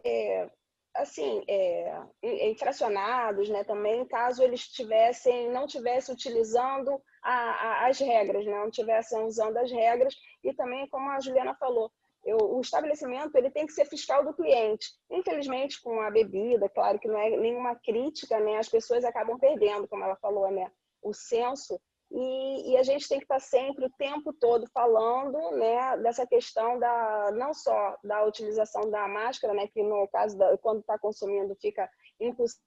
[0.04, 0.50] é,
[0.96, 8.44] assim, é, infracionados, né, também, caso eles tivessem, não tivessem utilizando a, a, as regras,
[8.44, 11.90] né, não tivessem usando as regras, e também, como a Juliana falou,
[12.24, 14.88] eu, o estabelecimento ele tem que ser fiscal do cliente.
[15.08, 19.86] Infelizmente, com a bebida, claro que não é nenhuma crítica, né, as pessoas acabam perdendo,
[19.86, 20.70] como ela falou, né,
[21.02, 21.80] o senso
[22.10, 26.78] e, e, a gente tem que estar sempre o tempo todo falando né, dessa questão
[26.78, 31.56] da não só da utilização da máscara, né, que no caso da, quando está consumindo
[31.56, 31.90] fica
[32.20, 32.60] impossível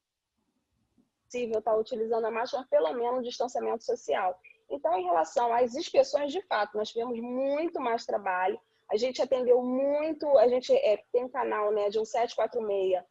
[1.59, 4.37] estar utilizando a máscara, mas pelo menos distanciamento social.
[4.69, 8.59] Então, em relação às inspeções, de fato, nós tivemos muito mais trabalho.
[8.91, 13.03] A gente atendeu muito, a gente é, tem um canal né, de um 746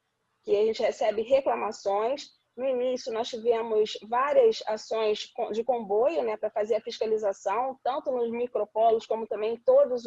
[0.45, 6.51] que a gente recebe reclamações no início, nós tivemos várias ações de comboio né, para
[6.51, 10.03] fazer a fiscalização, tanto nos micropolos, como também todas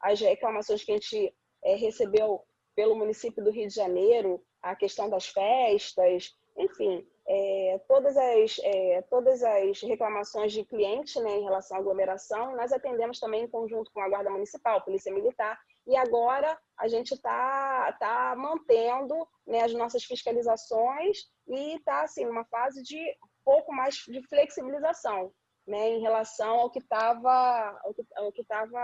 [0.00, 2.42] as reclamações que a gente é, recebeu
[2.74, 9.02] pelo município do Rio de Janeiro, a questão das festas, enfim, é, todas, as, é,
[9.02, 13.92] todas as reclamações de clientes né, em relação à aglomeração, nós atendemos também em conjunto
[13.92, 19.14] com a Guarda Municipal, Polícia Militar, e agora a gente está tá mantendo
[19.46, 22.98] né, as nossas fiscalizações e está assim, numa fase de
[23.44, 25.32] pouco mais de flexibilização
[25.66, 27.80] né, em relação ao que estava
[28.16, 28.80] ao que, estava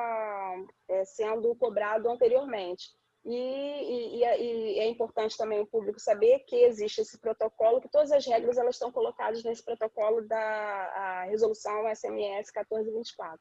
[0.89, 2.89] é, sendo cobrado anteriormente.
[3.23, 8.11] E, e, e, é importante também o público saber que existe esse protocolo, que todas
[8.13, 13.39] as regras elas estão colocadas nesse protocolo da resolução SMS 1424.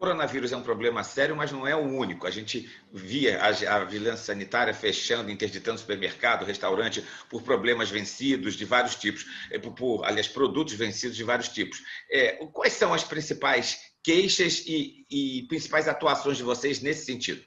[0.00, 2.26] Coronavírus é um problema sério, mas não é o único.
[2.26, 8.64] A gente via a, a vigilância sanitária fechando, interditando supermercado, restaurante, por problemas vencidos de
[8.64, 11.82] vários tipos, é, por, por aliás, produtos vencidos de vários tipos.
[12.10, 17.44] É, quais são as principais queixas e, e, principais atuações de vocês nesse sentido?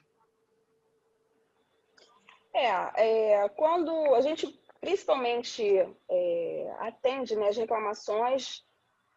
[2.54, 2.68] É,
[3.42, 4.46] é quando a gente
[4.80, 5.64] principalmente
[6.08, 8.63] é, atende né, as reclamações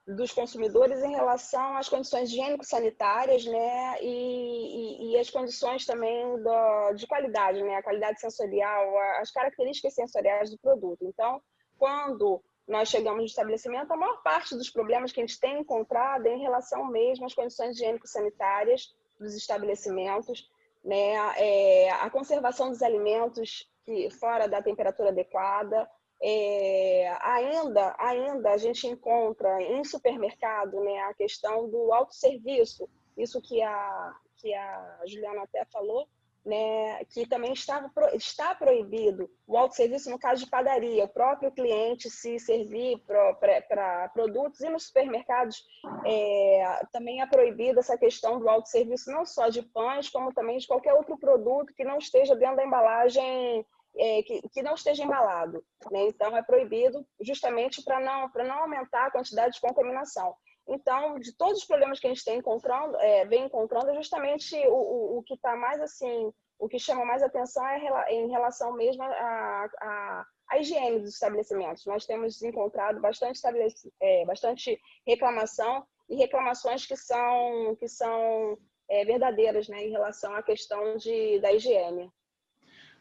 [0.07, 6.93] dos consumidores em relação às condições higiênico-sanitárias, né, e, e, e, as condições também do,
[6.93, 11.03] de qualidade, né, a qualidade sensorial, as características sensoriais do produto.
[11.03, 11.41] Então,
[11.77, 16.25] quando nós chegamos no estabelecimento, a maior parte dos problemas que a gente tem encontrado
[16.25, 20.49] é em relação mesmo às condições higiênico-sanitárias dos estabelecimentos,
[20.85, 25.89] né, é, a conservação dos alimentos que, fora da temperatura adequada,
[26.21, 33.61] é, ainda, ainda a gente encontra em supermercado né, a questão do autosserviço, isso que
[33.61, 36.07] a, que a Juliana até falou,
[36.47, 42.09] né, que também estava, está proibido o autosserviço no caso de padaria, o próprio cliente
[42.09, 45.65] se servir para produtos e nos supermercados
[46.05, 50.67] é, também é proibido essa questão do autosserviço não só de pães, como também de
[50.67, 53.65] qualquer outro produto que não esteja dentro da embalagem
[53.97, 55.63] é, que, que, não esteja embalado.
[55.91, 56.07] Né?
[56.07, 60.35] Então, é proibido justamente para não, não aumentar a quantidade de contaminação.
[60.67, 64.55] Então, de todos os problemas que a gente tem encontrando, é, vem encontrando, é justamente
[64.67, 68.73] o, o, o que está mais assim, o que chama mais atenção é em relação
[68.73, 71.85] mesmo à higiene dos estabelecimentos.
[71.85, 73.39] Nós temos encontrado bastante,
[74.01, 78.57] é, bastante reclamação e reclamações que são, que são
[78.89, 82.11] é, verdadeiras né, em relação à questão de, da higiene.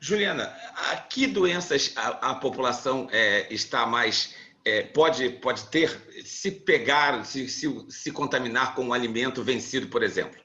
[0.01, 0.55] Juliana,
[0.93, 4.35] a que doenças a, a população é, está mais
[4.65, 5.89] é, pode pode ter
[6.25, 10.41] se pegar, se, se, se contaminar com um alimento vencido, por exemplo?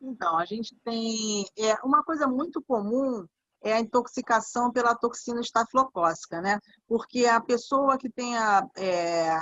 [0.00, 3.26] Então, a gente tem é, uma coisa muito comum
[3.64, 6.60] é a intoxicação pela toxina estafilocócica, né?
[6.86, 9.38] Porque a pessoa que tenha é,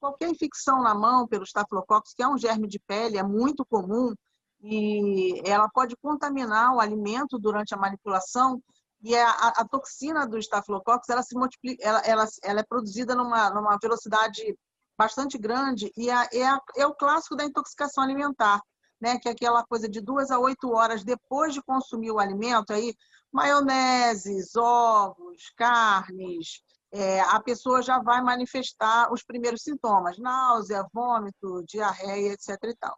[0.00, 4.12] qualquer infecção na mão pelo estafilococcus, que é um germe de pele, é muito comum,
[4.60, 8.62] e ela pode contaminar o alimento durante a manipulação
[9.02, 13.14] e a, a, a toxina do estafilococcus ela se multiplica, ela, ela, ela é produzida
[13.14, 14.56] numa, numa velocidade
[14.98, 18.60] bastante grande e é, é, é o clássico da intoxicação alimentar.
[19.00, 22.72] né, que é aquela coisa de duas a oito horas depois de consumir o alimento,
[22.72, 22.94] aí
[23.30, 32.32] maioneses, ovos, carnes, é, a pessoa já vai manifestar os primeiros sintomas, náusea, vômito, diarreia,
[32.32, 32.56] etc.
[32.64, 32.96] E tal.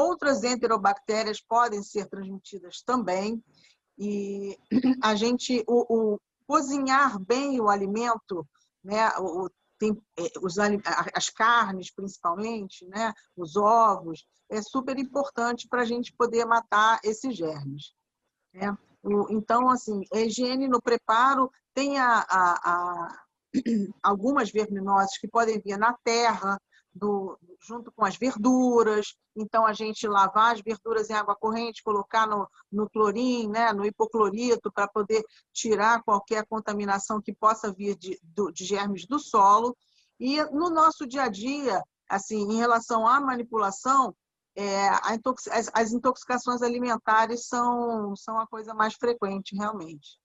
[0.00, 3.44] Outras enterobactérias podem ser transmitidas também,
[3.98, 4.58] e
[5.04, 8.48] a gente, o, o cozinhar bem o alimento,
[8.82, 10.56] né, o, tem, é, os,
[11.14, 17.36] as carnes principalmente, né, os ovos, é super importante para a gente poder matar esses
[17.36, 17.92] germes.
[18.54, 18.74] Né?
[19.28, 23.24] Então, assim, a higiene no preparo tem a, a, a,
[24.02, 26.58] algumas verminoses que podem vir na terra,
[26.94, 29.14] do, junto com as verduras.
[29.36, 33.84] Então, a gente lavar as verduras em água corrente, colocar no, no clorim, né, no
[33.84, 38.18] hipoclorito, para poder tirar qualquer contaminação que possa vir de,
[38.52, 39.76] de germes do solo.
[40.18, 44.14] E no nosso dia a dia, assim, em relação à manipulação,
[44.56, 50.18] é, as, as, intoxicações alimentares são, são a coisa mais frequente, realmente.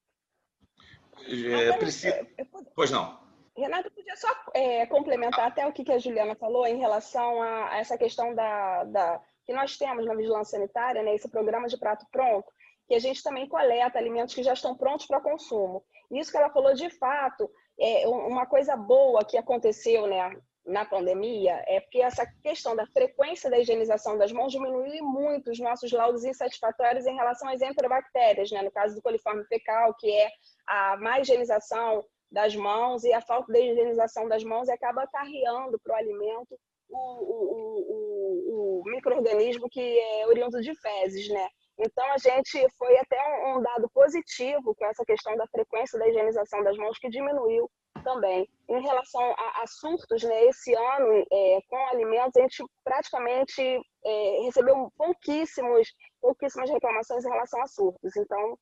[1.27, 2.27] É, precisa...
[2.75, 3.24] Pois não.
[3.57, 7.77] Renato, podia só é, complementar até o que a Juliana falou em relação a, a
[7.77, 12.05] essa questão da, da, que nós temos na vigilância sanitária, né, esse programa de prato
[12.11, 12.51] pronto,
[12.87, 15.83] que a gente também coleta alimentos que já estão prontos para consumo.
[16.11, 17.49] Isso que ela falou, de fato,
[17.79, 23.49] é uma coisa boa que aconteceu né, na pandemia é porque essa questão da frequência
[23.49, 28.63] da higienização das mãos diminuiu muito os nossos laudos insatisfatórios em relação às enterobactérias, né?
[28.63, 30.29] no caso do coliforme fecal, que é
[30.65, 32.03] a má higienização
[32.35, 36.59] das mãos e a falta de higienização das mãos acaba carreando para o alimento
[36.89, 37.61] o, o,
[37.93, 41.47] o, o microorganismo que é oriundo de fezes, né?
[41.79, 43.17] Então, a gente foi até
[43.47, 47.69] um dado positivo com essa questão da frequência da higienização das mãos, que diminuiu
[48.03, 48.47] também.
[48.69, 53.61] Em relação a, a surtos, né, esse ano, é, com alimentos, a gente praticamente
[54.05, 55.87] é, recebeu pouquíssimos,
[56.21, 58.15] pouquíssimas reclamações em relação a surtos.
[58.15, 58.57] Então,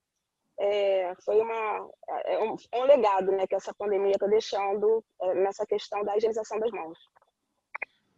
[0.60, 1.90] é, foi uma,
[2.26, 6.16] é, um, é um legado né, que essa pandemia está deixando é, nessa questão da
[6.18, 6.98] higienização das mãos.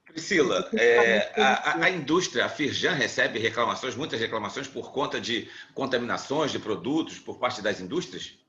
[0.06, 6.52] Priscila, é, a, a, indústria, a Firjan recebe reclamações, muitas reclamações por conta de contaminações
[6.52, 8.40] de produtos por parte das indústrias?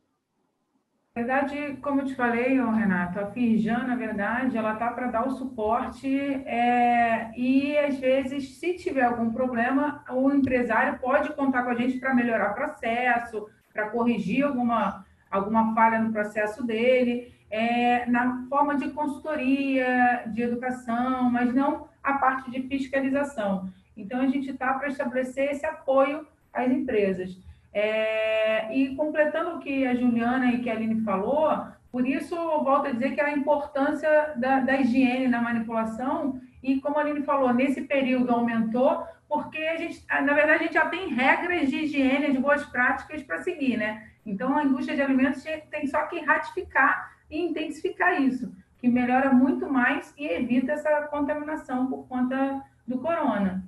[1.17, 5.27] Na verdade, como eu te falei, Renato, a Firjan, na verdade, ela está para dar
[5.27, 6.07] o suporte
[6.45, 11.99] é, e, às vezes, se tiver algum problema, o empresário pode contar com a gente
[11.99, 18.77] para melhorar o processo, para corrigir alguma, alguma falha no processo dele é, na forma
[18.77, 23.71] de consultoria, de educação, mas não a parte de fiscalização.
[23.97, 27.39] Então, a gente está para estabelecer esse apoio às empresas.
[27.73, 32.87] É, e completando o que a Juliana e que a Aline falou, por isso volto
[32.87, 37.53] a dizer que a importância da, da higiene na manipulação, e como a Aline falou,
[37.53, 42.33] nesse período aumentou, porque a gente, na verdade, a gente já tem regras de higiene,
[42.33, 44.09] de boas práticas para seguir, né?
[44.25, 49.71] Então, a indústria de alimentos tem só que ratificar e intensificar isso, que melhora muito
[49.71, 53.65] mais e evita essa contaminação por conta do corona.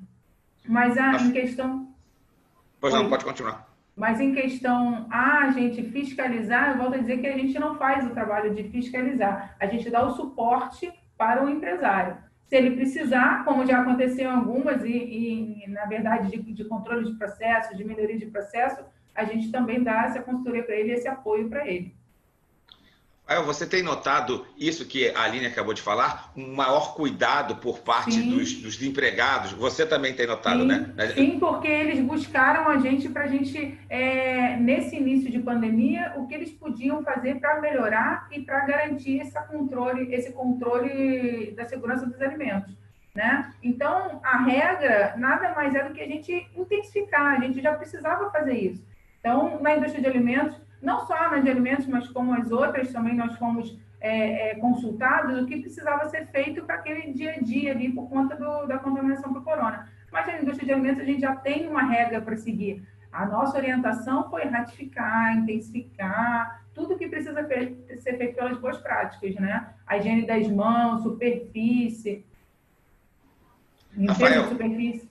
[0.67, 1.93] Mas a, em questão.
[2.81, 3.69] Pois não, pode continuar.
[3.97, 8.07] Mas em questão a gente fiscalizar, eu volto a dizer que a gente não faz
[8.07, 12.17] o trabalho de fiscalizar, a gente dá o suporte para o empresário.
[12.49, 17.05] Se ele precisar, como já aconteceu em algumas, e, e na verdade de, de controle
[17.05, 18.83] de processo, de melhoria de processo,
[19.15, 21.95] a gente também dá essa consultoria para ele, esse apoio para ele.
[23.45, 28.23] Você tem notado isso que a Aline acabou de falar, um maior cuidado por parte
[28.23, 29.53] dos, dos, empregados?
[29.53, 30.95] Você também tem notado, sim, né?
[31.15, 36.27] Sim, porque eles buscaram a gente para a gente, é, nesse início de pandemia, o
[36.27, 42.07] que eles podiam fazer para melhorar e para garantir esse controle, esse controle da segurança
[42.07, 42.75] dos alimentos.
[43.15, 43.53] Né?
[43.63, 48.31] Então, a regra nada mais é do que a gente intensificar, a gente já precisava
[48.31, 48.83] fazer isso.
[49.21, 53.15] Então, na indústria de alimentos, não só na de alimentos, mas como as outras também
[53.15, 57.73] nós fomos é, é, consultados, o que precisava ser feito para aquele dia a dia
[57.73, 59.89] ali por conta do, da contaminação por corona.
[60.13, 62.87] Mas na indústria de alimentos a gente já tem uma regra para seguir.
[63.11, 69.75] A nossa orientação foi ratificar, intensificar, tudo que precisa ser feito pelas boas práticas, né?
[69.87, 72.25] A higiene das mãos, superfície,
[73.93, 74.15] de
[74.49, 75.09] superfície.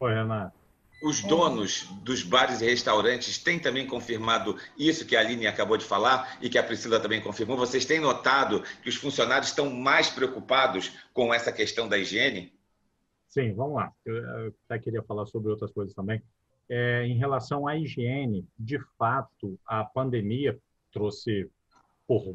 [0.00, 0.63] Oi, Renato.
[1.04, 5.84] Os donos dos bares e restaurantes têm também confirmado isso que a Aline acabou de
[5.84, 7.58] falar e que a Priscila também confirmou.
[7.58, 12.54] Vocês têm notado que os funcionários estão mais preocupados com essa questão da higiene?
[13.28, 13.92] Sim, vamos lá.
[14.02, 16.22] Eu até queria falar sobre outras coisas também.
[16.70, 20.58] É, em relação à higiene, de fato, a pandemia
[20.90, 21.50] trouxe,
[22.06, 22.34] por,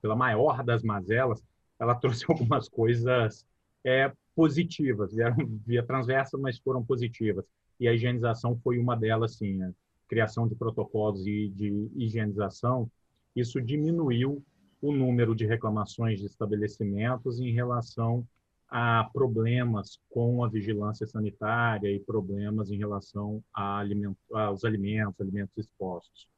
[0.00, 1.44] pela maior das mazelas,
[1.78, 3.44] ela trouxe algumas coisas
[3.84, 5.36] é, positivas, vieram
[5.66, 7.44] via transversa, mas foram positivas.
[7.80, 9.62] E a higienização foi uma delas, sim.
[9.62, 9.72] A
[10.06, 12.90] criação de protocolos e de higienização,
[13.34, 14.44] isso diminuiu
[14.82, 18.26] o número de reclamações de estabelecimentos em relação
[18.68, 26.28] a problemas com a vigilância sanitária e problemas em relação aos alimentos, alimentos expostos.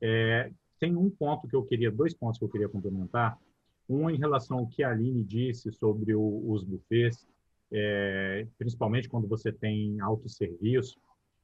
[0.00, 3.38] É, tem um ponto que eu queria, dois pontos que eu queria complementar.
[3.88, 7.26] Um em relação ao que a Aline disse sobre o, os buffets,
[7.72, 10.98] é, principalmente quando você tem autosserviço,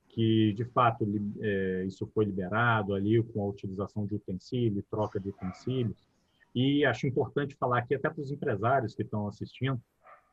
[0.09, 1.07] que de fato
[1.41, 6.09] é, isso foi liberado ali com a utilização de utensílio, troca de utensílios.
[6.55, 9.81] E acho importante falar aqui até para os empresários que estão assistindo,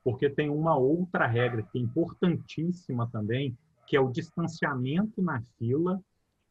[0.04, 6.00] porque tem uma outra regra que é importantíssima também, que é o distanciamento na fila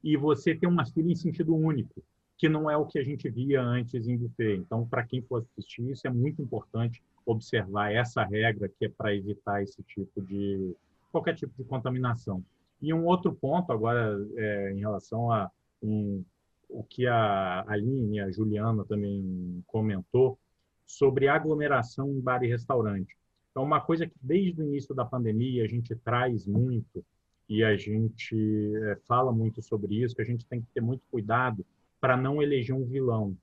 [0.02, 2.02] e você ter uma fila em sentido único
[2.40, 4.56] que não é o que a gente via antes em buffet.
[4.56, 9.14] Então, para quem for assistir, isso é muito importante observar essa regra que é para
[9.14, 10.74] evitar esse tipo de
[11.10, 12.44] qualquer tipo de contaminação.
[12.80, 15.50] E um outro ponto agora é, em relação a
[15.82, 16.24] um,
[16.68, 20.38] o que a Aline e a Juliana também comentou
[20.86, 23.16] sobre aglomeração em bar e restaurante.
[23.50, 27.04] Então, uma coisa que desde o início da pandemia a gente traz muito
[27.48, 28.36] e a gente
[28.84, 31.66] é, fala muito sobre isso, que a gente tem que ter muito cuidado
[32.00, 33.36] para não eleger um vilão.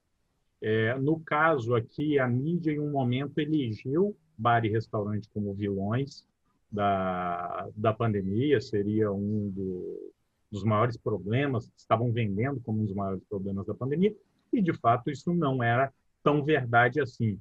[0.62, 6.26] É, no caso aqui, a mídia, em um momento, elegeu bar e restaurante como vilões
[6.72, 10.14] da, da pandemia, seria um do,
[10.52, 14.16] dos maiores problemas, estavam vendendo como um dos maiores problemas da pandemia,
[14.52, 15.92] e de fato isso não era
[16.24, 17.40] tão verdade assim.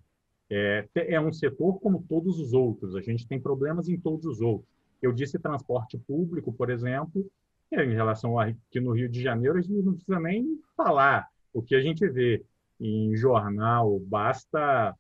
[0.49, 4.41] É, é um setor como todos os outros, a gente tem problemas em todos os
[4.41, 4.69] outros.
[5.03, 7.27] Eu disse transporte público, por exemplo,
[7.73, 11.29] em relação aqui no Rio de Janeiro, a gente não precisa nem falar.
[11.53, 12.45] O que a gente vê
[12.81, 14.95] em jornal, basta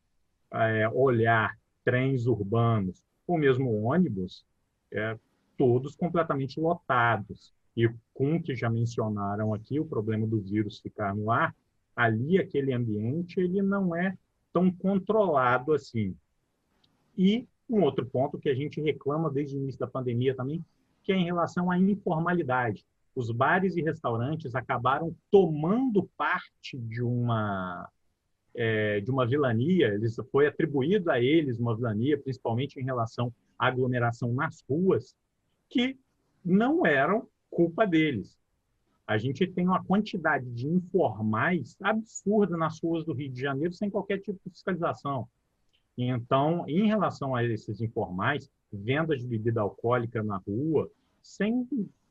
[0.53, 4.45] é, olhar trens urbanos, ou mesmo ônibus,
[4.93, 5.19] é,
[5.57, 7.55] todos completamente lotados.
[7.77, 11.55] E com o que já mencionaram aqui, o problema do vírus ficar no ar,
[11.95, 14.17] ali aquele ambiente ele não é
[14.53, 16.17] tão controlado assim.
[17.17, 20.65] E um outro ponto que a gente reclama desde o início da pandemia também,
[21.03, 22.85] que é em relação à informalidade.
[23.17, 27.91] Os bares e restaurantes acabaram tomando parte de uma
[28.55, 33.67] é, de uma vilania, eles, foi atribuído a eles uma vilania, principalmente em relação à
[33.67, 35.15] aglomeração nas ruas,
[35.69, 35.99] que
[36.45, 38.39] não eram culpa deles.
[39.07, 43.91] A gente tem uma quantidade de informais absurda nas ruas do Rio de Janeiro sem
[43.91, 45.29] qualquer tipo de fiscalização.
[45.97, 50.91] Então, em relação a esses informais, venda de bebida alcoólica na rua,
[51.23, 51.67] sem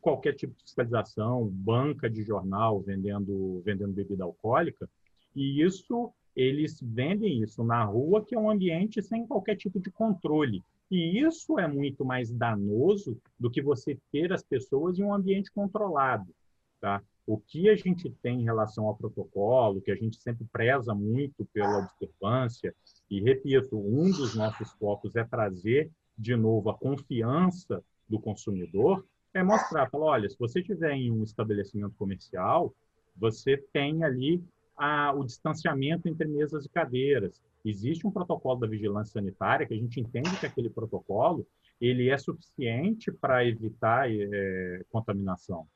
[0.06, 4.88] qualquer tipo de fiscalização, banca de jornal vendendo, vendendo bebida alcoólica,
[5.36, 9.90] e isso eles vendem isso na rua, que é um ambiente sem qualquer tipo de
[9.90, 10.62] controle.
[10.92, 15.52] E isso é muito mais danoso do que você ter as pessoas em um ambiente
[15.52, 16.32] controlado.
[16.80, 17.02] Tá?
[17.26, 21.46] O que a gente tem em relação ao protocolo, que a gente sempre preza muito
[21.52, 22.76] pela observância,
[23.10, 29.04] e repito, um dos nossos focos é trazer de novo a confiança do consumidor,
[29.36, 32.74] é mostrar, falar, olha, se você tiver em um estabelecimento comercial,
[33.18, 34.42] você tem ali
[34.78, 37.44] a, o distanciamento entre mesas e cadeiras.
[37.64, 41.46] Existe um protocolo da vigilância sanitária que a gente entende que aquele protocolo
[41.82, 45.68] ele é suficiente para evitar é, contaminação.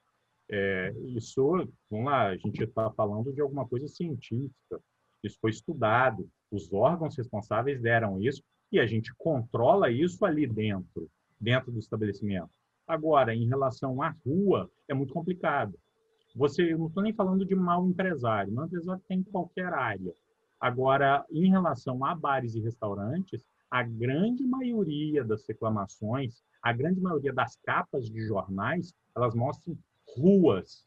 [0.49, 4.79] É, isso, vamos lá, a gente está falando de alguma coisa científica.
[5.21, 6.29] Isso foi estudado.
[6.49, 8.41] Os órgãos responsáveis deram isso
[8.71, 12.58] e a gente controla isso ali dentro, dentro do estabelecimento.
[12.89, 15.77] Agora, em relação à rua, é muito complicado.
[16.35, 20.11] Você, não estou nem falando de mau empresário, mau empresário tem em qualquer área.
[20.59, 27.31] Agora, em relação a bares e restaurantes, a grande maioria das reclamações, a grande maioria
[27.31, 29.77] das capas de jornais, elas mostram
[30.17, 30.83] ruas,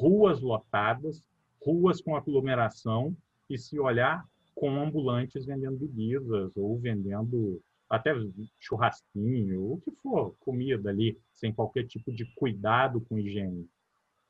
[0.00, 1.22] ruas lotadas,
[1.62, 3.14] ruas com aglomeração,
[3.50, 8.12] e se olhar, com ambulantes vendendo bebidas ou vendendo até
[8.58, 13.68] churrasquinho, o que for, comida ali, sem qualquer tipo de cuidado com higiene.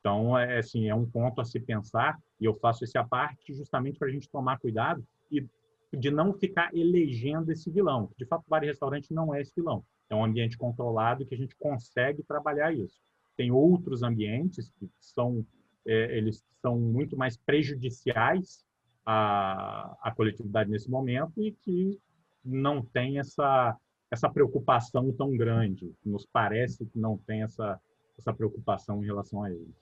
[0.01, 3.53] Então, é assim, é um ponto a se pensar, e eu faço esse a parte
[3.53, 5.45] justamente para a gente tomar cuidado e
[5.93, 8.11] de não ficar elegendo esse vilão.
[8.17, 9.85] De fato, bar e restaurante não é esse vilão.
[10.09, 13.01] É um ambiente controlado que a gente consegue trabalhar isso.
[13.37, 15.45] Tem outros ambientes que são,
[15.87, 18.65] é, eles são muito mais prejudiciais
[19.05, 22.01] à, à coletividade nesse momento e que
[22.49, 23.77] não tem essa,
[24.11, 25.93] essa preocupação tão grande.
[26.05, 27.81] Nos parece que não tem essa,
[28.19, 29.77] essa preocupação em relação a eles.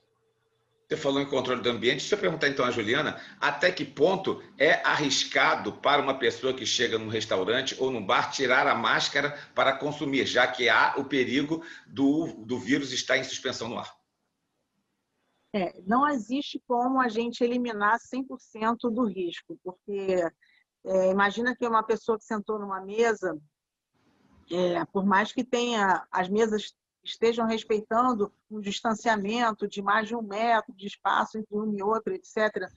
[0.87, 1.99] Você falou em controle do ambiente.
[1.99, 6.65] Deixa eu perguntar então a Juliana, até que ponto é arriscado para uma pessoa que
[6.65, 11.03] chega num restaurante ou num bar tirar a máscara para consumir, já que há o
[11.03, 13.97] perigo do, do vírus estar em suspensão no ar?
[15.53, 20.23] É, não existe como a gente eliminar 100% do risco, porque
[20.87, 23.37] é, imagina que uma pessoa que sentou numa mesa,
[24.49, 26.73] é, por mais que tenha as mesas
[27.03, 32.13] estejam respeitando um distanciamento de mais de um metro de espaço entre um e outro,
[32.13, 32.69] etc.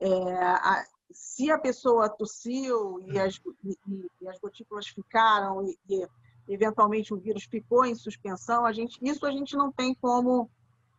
[0.00, 0.08] É,
[0.42, 3.78] a, se a pessoa tossiu e as, e,
[4.20, 6.06] e as gotículas ficaram e, e,
[6.48, 10.50] eventualmente o vírus ficou em suspensão, a gente, isso a gente não tem como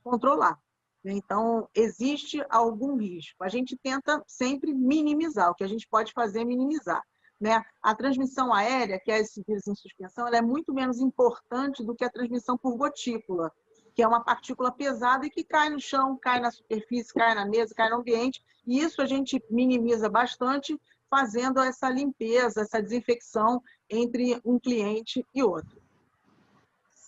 [0.03, 0.59] controlar.
[1.05, 3.43] Então, existe algum risco.
[3.43, 5.49] A gente tenta sempre minimizar.
[5.49, 7.03] O que a gente pode fazer é minimizar.
[7.39, 7.61] Né?
[7.81, 11.93] A transmissão aérea, que é esse vírus em suspensão, ela é muito menos importante do
[11.93, 13.51] que a transmissão por gotícula,
[13.93, 17.45] que é uma partícula pesada e que cai no chão, cai na superfície, cai na
[17.45, 18.41] mesa, cai no ambiente.
[18.65, 20.79] E isso a gente minimiza bastante
[21.09, 25.81] fazendo essa limpeza, essa desinfecção entre um cliente e outro.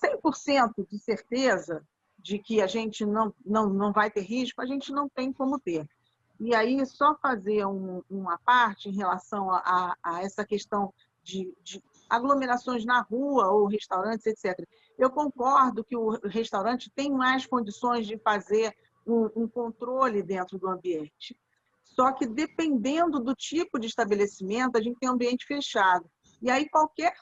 [0.03, 1.81] 100% de certeza
[2.26, 5.59] de que a gente não, não, não vai ter risco, a gente não tem como
[5.59, 5.88] ter.
[6.39, 11.84] E aí, só fazer um, uma parte em relação a, a essa questão de, de,
[12.09, 14.67] aglomerações na rua ou restaurantes, etc.
[14.97, 20.67] Eu concordo que o restaurante tem mais condições de fazer um, um controle dentro do
[20.67, 21.38] ambiente.
[21.84, 26.09] Só que, dependendo do tipo de estabelecimento, a gente tem ambiente fechado.
[26.41, 27.13] E aí, qualquer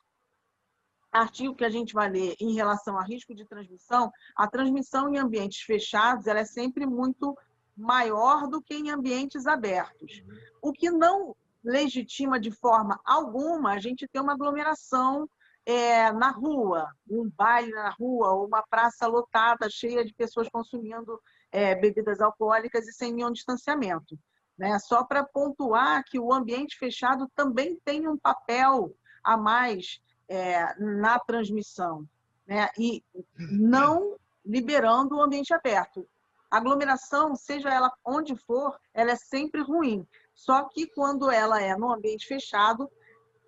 [1.13, 5.19] artigo que a gente vai ler em relação a risco de transmissão, a transmissão em
[5.19, 7.37] ambientes fechados ela é sempre muito
[7.77, 10.23] maior do que em ambientes abertos.
[10.61, 15.29] O que não legitima de forma alguma a gente ter uma aglomeração
[15.65, 21.73] é, na rua, um baile na rua, uma praça lotada, cheia de pessoas consumindo é,
[21.75, 24.19] bebidas alcoólicas e sem nenhum distanciamento.
[24.57, 24.77] Né?
[24.79, 28.93] Só para pontuar que o ambiente fechado também tem um papel
[29.23, 30.01] a mais
[30.33, 32.07] é, na transmissão,
[32.47, 32.69] né?
[32.77, 33.03] e
[33.37, 34.15] não
[34.45, 36.07] liberando o ambiente aberto
[36.53, 40.05] aglomeração, seja ela onde for, ela é sempre ruim.
[40.35, 42.87] Só que quando ela é no ambiente fechado,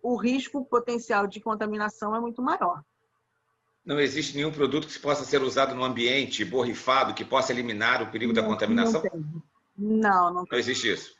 [0.01, 2.83] o risco potencial de contaminação é muito maior.
[3.85, 8.09] Não existe nenhum produto que possa ser usado no ambiente borrifado que possa eliminar o
[8.09, 9.03] perigo não, da contaminação?
[9.77, 11.15] Não, não, não, existe isso.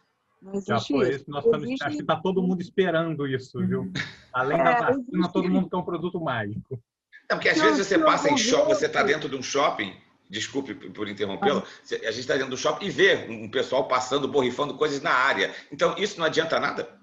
[0.46, 1.26] Não existe Já foi isso.
[1.28, 1.84] Nós estamos, existe...
[1.84, 3.82] Acho que está todo mundo esperando isso, viu?
[3.82, 3.94] Uhum.
[4.32, 5.34] Além é, da vacina, existe...
[5.34, 6.80] todo mundo quer um produto mágico.
[7.28, 9.92] É porque às não, vezes você passa em shopping, você está dentro de um shopping
[10.28, 11.94] desculpe por interrompê-lo, ah.
[12.08, 15.54] a gente está dentro do shopping e vê um pessoal passando, borrifando coisas na área.
[15.72, 17.00] Então, isso não adianta nada?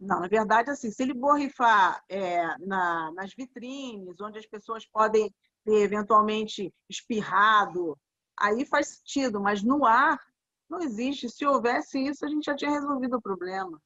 [0.00, 5.32] Não, na verdade, assim, se ele borrifar é, na, nas vitrines, onde as pessoas podem
[5.64, 7.96] ter eventualmente espirrado,
[8.38, 10.18] aí faz sentido, mas no ar
[10.68, 11.28] não existe.
[11.28, 13.80] Se houvesse isso, a gente já tinha resolvido o problema.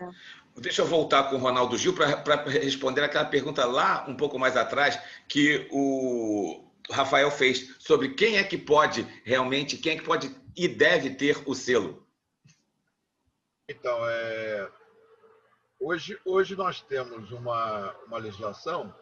[0.00, 0.08] É.
[0.56, 4.56] Deixa eu voltar com o Ronaldo Gil para responder aquela pergunta lá um pouco mais
[4.56, 10.34] atrás, que o, Rafael fez sobre quem é que pode realmente, quem é que pode
[10.56, 12.06] e deve ter o selo.
[13.68, 14.70] Então, é...
[15.78, 18.94] hoje, hoje nós temos uma, uma legislação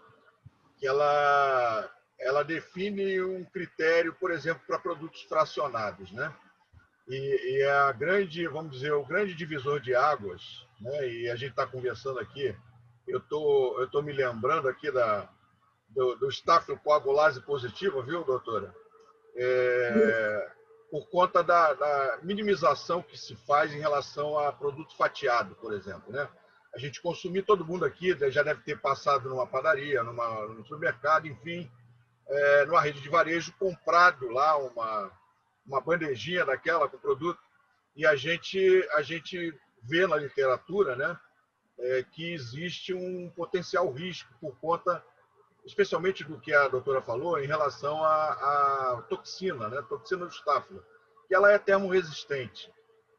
[0.76, 6.34] que ela, ela define um critério, por exemplo, para produtos fracionados, né?
[7.08, 11.08] E, e a grande, vamos dizer, o grande divisor de águas, né?
[11.08, 12.54] E a gente está conversando aqui,
[13.06, 15.28] eu tô, eu tô me lembrando aqui da,
[15.88, 18.74] do, do estafilocoagulase positiva, viu, doutora?
[19.36, 20.52] É,
[20.90, 26.12] por conta da, da, minimização que se faz em relação a produto fatiado, por exemplo,
[26.12, 26.28] né?
[26.74, 31.26] A gente consumir, todo mundo aqui já deve ter passado numa padaria, numa, no supermercado,
[31.26, 31.70] enfim,
[32.28, 35.10] é, numa rede de varejo, comprado lá uma,
[35.66, 37.40] uma bandejinha daquela com produto,
[37.94, 41.18] e a gente, a gente vê na literatura né,
[41.78, 45.02] é, que existe um potencial risco por conta
[45.66, 49.82] especialmente do que a doutora falou em relação à, à toxina, né?
[49.88, 50.82] toxina do estáfilo,
[51.26, 52.72] que ela é termorresistente.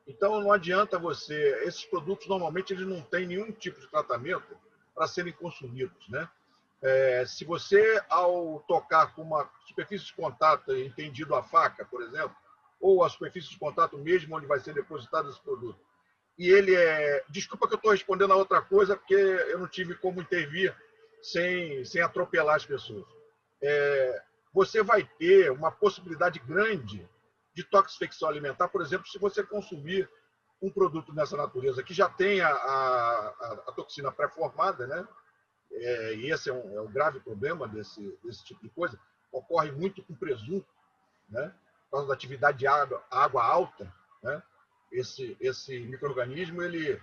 [0.07, 1.61] Então, não adianta você...
[1.65, 4.57] Esses produtos, normalmente, eles não têm nenhum tipo de tratamento
[4.95, 6.07] para serem consumidos.
[6.07, 6.27] Né?
[6.82, 12.36] É, se você, ao tocar com uma superfície de contato, entendido a faca, por exemplo,
[12.80, 15.80] ou a superfície de contato mesmo onde vai ser depositado esse produto,
[16.38, 17.23] e ele é...
[17.30, 20.75] Desculpa que eu estou respondendo a outra coisa, porque eu não tive como intervir
[21.21, 23.07] sem, sem atropelar as pessoas.
[23.61, 24.21] É,
[24.53, 27.09] você vai ter uma possibilidade grande
[27.55, 30.07] de toxificação alimentar, por exemplo, se você consumir
[30.61, 35.07] um produto dessa natureza que já tem a, a, a toxina pré-formada, né?
[35.72, 38.99] É, e esse é um, é um, grave problema desse, desse tipo de coisa.
[39.32, 40.68] Ocorre muito com presunto,
[41.30, 41.53] né?
[41.86, 43.93] por causa da atividade de água, água alta,
[44.24, 44.41] né?
[44.91, 47.01] esse, esse microorganismo ele,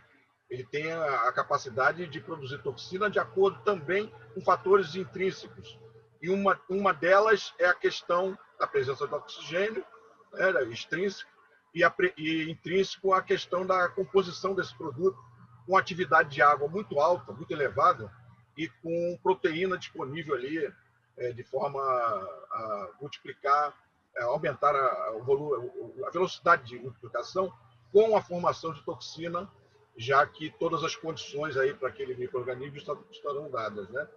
[0.51, 5.79] ele tem a, a, capacidade de produzir toxina de acordo também com fatores intrínsecos.
[6.21, 9.85] E uma, uma delas é a questão da presença do oxigênio,
[10.33, 11.31] né, extrínseco,
[11.75, 15.19] e, a, e intrínseco a questão da composição desse produto
[15.67, 18.13] com atividade de água muito alta, muito elevada,
[18.57, 20.73] e com proteína disponível ali
[21.17, 23.75] é, de forma a multiplicar,
[24.17, 25.71] é, aumentar a, o volume,
[26.05, 27.53] a velocidade de multiplicação
[27.93, 29.51] com a formação de toxina,
[29.97, 32.79] já que todas as condições aí para aquele microorganismo
[33.11, 34.09] estarão dadas, né?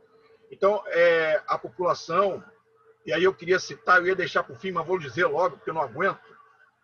[0.49, 2.43] Então, é, a população,
[3.05, 5.57] e aí eu queria citar, eu ia deixar para o fim, mas vou dizer logo,
[5.57, 6.19] porque eu não aguento.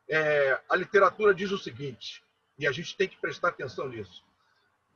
[0.07, 2.23] É, a literatura diz o seguinte,
[2.59, 4.23] e a gente tem que prestar atenção nisso.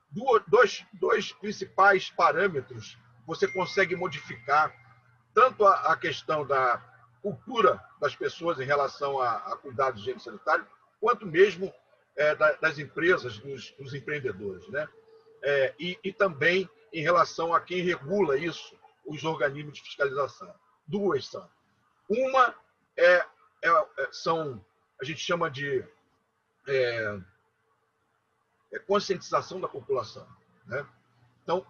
[0.10, 4.74] Dois, dois principais parâmetros você consegue modificar
[5.34, 6.82] tanto a, a questão da
[7.22, 10.66] cultura das pessoas em relação a, a cuidado de higiene sanitário,
[10.99, 11.74] quanto mesmo
[12.16, 14.68] é, das empresas, dos, dos empreendedores.
[14.70, 14.88] Né?
[15.43, 20.53] É, e, e, também em relação a quem regula isso, os organismos de fiscalização.
[20.88, 21.47] Duas são.
[22.10, 22.55] Uma
[22.95, 23.26] é,
[23.62, 24.66] é, são,
[24.99, 25.86] a gente chama de
[26.66, 27.20] é
[28.86, 30.28] conscientização da população.
[30.65, 30.86] Né?
[31.43, 31.65] Então,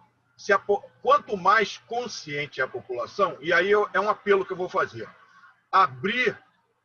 [0.52, 0.58] a,
[1.02, 4.68] quanto mais consciente é a população, e aí eu, é um apelo que eu vou
[4.68, 5.08] fazer,
[5.70, 6.38] abrir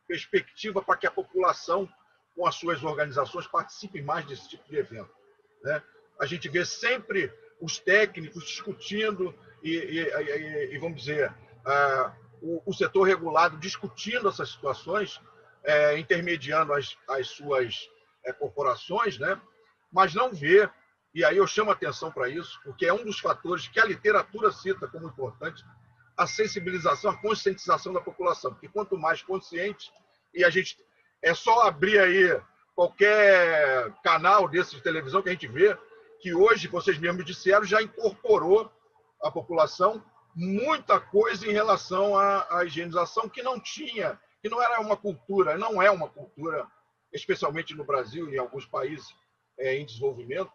[0.06, 1.88] perspectiva para que a população
[2.34, 5.10] com as suas organizações, participem mais desse tipo de evento.
[5.62, 5.82] Né?
[6.20, 11.32] A gente vê sempre os técnicos discutindo e, e, e, vamos dizer,
[12.42, 15.20] o, o, setor regulado discutindo essas situações,
[15.62, 17.88] é, intermediando as, as suas
[18.24, 19.40] é, corporações, né?
[19.94, 20.68] Mas não vê,
[21.14, 24.50] e aí eu chamo atenção para isso, porque é um dos fatores que a literatura
[24.50, 25.64] cita como importante,
[26.16, 29.92] a sensibilização, a conscientização da população, porque quanto mais consciente,
[30.34, 30.76] e a gente
[31.22, 32.40] é só abrir aí
[32.74, 35.78] qualquer canal desse de televisão que a gente vê
[36.20, 38.72] que hoje, vocês mesmos disseram, já incorporou
[39.22, 44.80] a população muita coisa em relação à, à higienização que não tinha, que não era
[44.80, 46.66] uma cultura, não é uma cultura,
[47.12, 49.14] especialmente no Brasil e em alguns países
[49.58, 50.52] é, em desenvolvimento,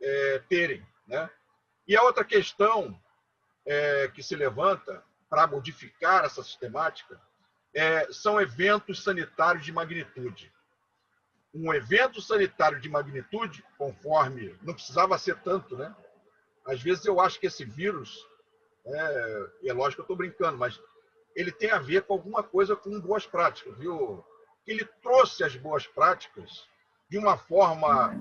[0.00, 0.84] é, terem.
[1.06, 1.28] Né?
[1.86, 2.98] E a outra questão
[3.66, 7.20] é, que se levanta para modificar essa sistemática
[7.74, 10.52] é, são eventos sanitários de magnitude.
[11.54, 15.94] Um evento sanitário de magnitude, conforme não precisava ser tanto, né?
[16.66, 18.26] Às vezes eu acho que esse vírus,
[18.86, 20.80] é, é lógico que eu estou brincando, mas
[21.34, 24.24] ele tem a ver com alguma coisa com boas práticas, viu?
[24.66, 26.66] Ele trouxe as boas práticas
[27.08, 28.14] de uma forma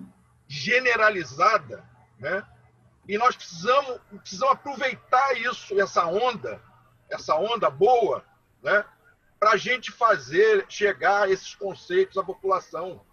[0.52, 1.82] generalizada,
[2.20, 2.46] né?
[3.08, 6.62] E nós precisamos, precisamos aproveitar isso, essa onda,
[7.10, 8.24] essa onda boa,
[8.62, 8.86] né?
[9.40, 13.04] para a gente fazer chegar esses conceitos à população.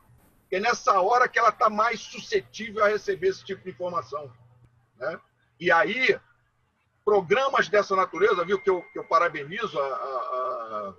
[0.51, 4.30] É nessa hora que ela está mais suscetível a receber esse tipo de informação.
[4.97, 5.18] Né?
[5.61, 6.20] E aí,
[7.05, 10.95] programas dessa natureza, viu, que eu, que eu parabenizo a, a,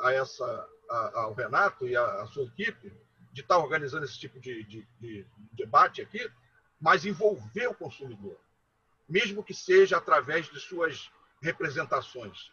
[0.00, 2.92] a essa, a, ao Renato e a, sua equipe
[3.32, 6.30] de estar organizando esse tipo de, de, de debate aqui,
[6.80, 8.38] mas envolver o consumidor,
[9.08, 11.10] mesmo que seja através de suas
[11.40, 12.50] representações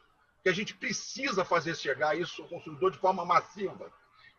[0.47, 3.91] que a gente precisa fazer chegar isso ao consumidor de forma massiva,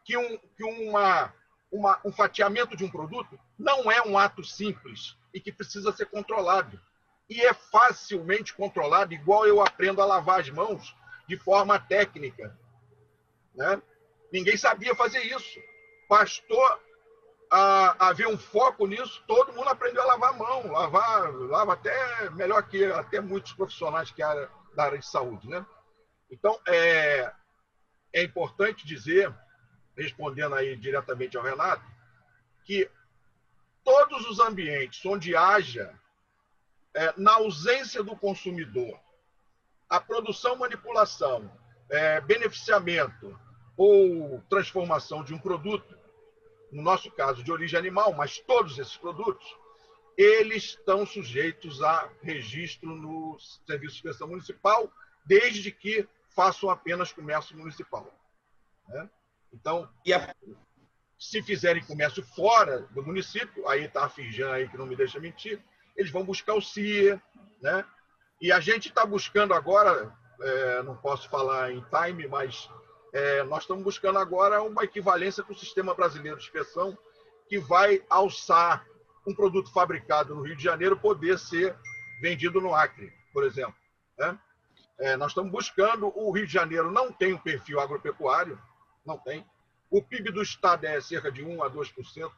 [0.03, 1.35] que, um, que uma,
[1.71, 6.07] uma, um fatiamento de um produto não é um ato simples e que precisa ser
[6.07, 6.81] controlado.
[7.29, 10.97] E é facilmente controlado, igual eu aprendo a lavar as mãos
[11.29, 12.59] de forma técnica.
[13.55, 13.83] Né?
[14.33, 15.61] Ninguém sabia fazer isso.
[16.09, 16.65] Bastou
[17.51, 22.31] a, haver um foco nisso, todo mundo aprendeu a lavar a mão, lavar, lava até
[22.31, 25.65] melhor que até muitos profissionais que era da área de saúde, né?
[26.31, 27.33] Então, é,
[28.13, 29.35] é importante dizer,
[29.97, 31.85] respondendo aí diretamente ao Renato,
[32.65, 32.91] que
[33.83, 35.99] todos os ambientes onde haja,
[36.95, 38.99] é, na ausência do consumidor,
[39.89, 41.51] a produção, manipulação,
[41.91, 43.39] é, beneficiamento
[43.77, 45.98] ou transformação de um produto,
[46.71, 49.47] no nosso caso de origem animal, mas todos esses produtos,
[50.17, 54.93] eles estão sujeitos a registro no Serviço de Inspeção Municipal,
[55.25, 58.13] desde que façam apenas comércio municipal.
[58.89, 59.09] Né?
[59.53, 60.35] Então, a...
[61.19, 65.21] se fizerem comércio fora do município, aí está a Fijan aí que não me deixa
[65.21, 65.63] mentir,
[65.97, 67.21] eles vão buscar o CIA,
[67.61, 67.85] né?
[68.41, 72.71] E a gente está buscando agora, é, não posso falar em time, mas
[73.13, 76.97] é, nós estamos buscando agora uma equivalência com o sistema brasileiro de inspeção,
[77.49, 78.87] que vai alçar
[79.27, 81.77] um produto fabricado no Rio de Janeiro poder ser
[82.21, 83.75] vendido no Acre, por exemplo.
[84.19, 84.39] Né?
[84.99, 88.61] É, nós estamos buscando, o Rio de Janeiro não tem um perfil agropecuário,
[89.05, 89.47] não tem.
[89.91, 92.31] O PIB do Estado é cerca de 1 a 2%,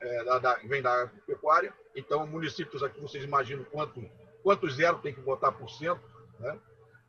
[0.00, 1.74] é, da, da, vem da pecuária.
[1.94, 4.02] Então, municípios aqui, vocês imaginam quanto,
[4.42, 6.00] quanto zero tem que botar por cento.
[6.38, 6.58] Né?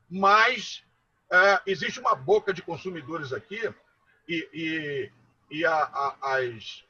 [0.09, 0.83] Mas
[1.31, 3.73] é, existe uma boca de consumidores aqui
[4.27, 5.11] e, e,
[5.59, 6.83] e a, a, as,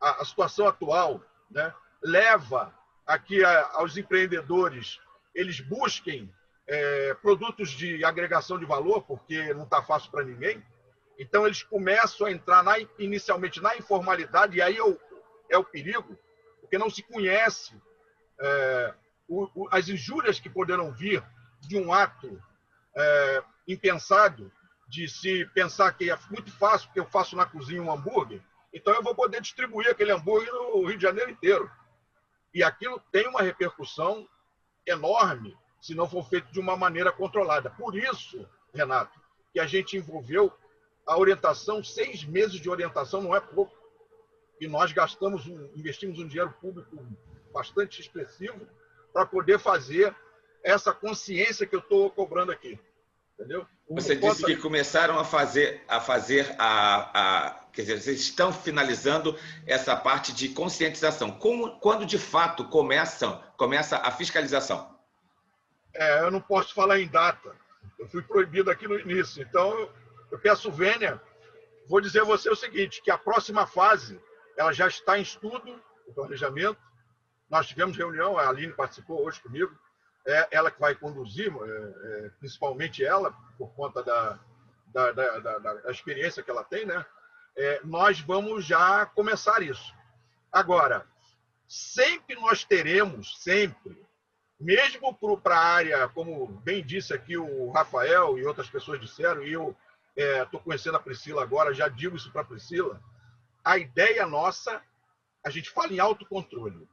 [0.00, 1.72] a, a, situação atual né,
[2.02, 2.74] leva
[3.06, 5.00] a que aos empreendedores
[5.34, 6.32] eles busquem
[6.66, 10.62] é, produtos de agregação de valor, porque não está fácil para ninguém.
[11.18, 14.98] Então, eles começam a entrar na, inicialmente na informalidade, e aí é o,
[15.48, 16.18] é o perigo,
[16.60, 17.80] porque não se conhece
[18.38, 18.94] é,
[19.28, 21.22] o, o, as injúrias que poderão vir
[21.60, 22.42] de um ato
[22.94, 24.52] é, impensado,
[24.88, 28.40] de se pensar que é muito fácil, porque eu faço na cozinha um hambúrguer,
[28.72, 31.70] então eu vou poder distribuir aquele hambúrguer no Rio de Janeiro inteiro.
[32.52, 34.28] E aquilo tem uma repercussão
[34.86, 37.70] enorme se não for feito de uma maneira controlada.
[37.70, 39.18] Por isso, Renato,
[39.52, 40.52] que a gente envolveu
[41.06, 43.74] a orientação, seis meses de orientação não é pouco.
[44.60, 46.96] E nós gastamos, investimos um dinheiro público
[47.52, 48.66] bastante expressivo
[49.12, 50.14] para poder fazer
[50.62, 52.78] essa consciência que eu estou cobrando aqui.
[53.38, 53.66] Entendeu?
[53.90, 57.10] Você disse que começaram a fazer, a fazer a,
[57.48, 61.30] a, Quer dizer, vocês estão finalizando essa parte de conscientização.
[61.30, 64.98] Como, quando de fato começam, começa a fiscalização?
[65.92, 67.54] É, eu não posso falar em data.
[67.98, 69.42] Eu fui proibido aqui no início.
[69.42, 69.90] Então,
[70.32, 71.20] eu peço vênia.
[71.86, 74.18] Vou dizer a você o seguinte, que a próxima fase
[74.56, 76.78] ela já está em estudo, o planejamento.
[77.50, 79.78] Nós tivemos reunião, a Aline participou hoje comigo,
[80.26, 84.38] é ela que vai conduzir, é, é, principalmente ela, por conta da,
[84.88, 87.04] da, da, da, da experiência que ela tem, né?
[87.56, 89.94] É, nós vamos já começar isso.
[90.52, 91.06] Agora,
[91.66, 93.96] sempre nós teremos, sempre,
[94.58, 99.52] mesmo para a área, como bem disse aqui o Rafael e outras pessoas disseram, e
[99.52, 99.76] eu
[100.16, 103.00] estou é, conhecendo a Priscila agora, já digo isso para a Priscila,
[103.64, 104.82] a ideia nossa,
[105.44, 106.88] a gente fala em autocontrole.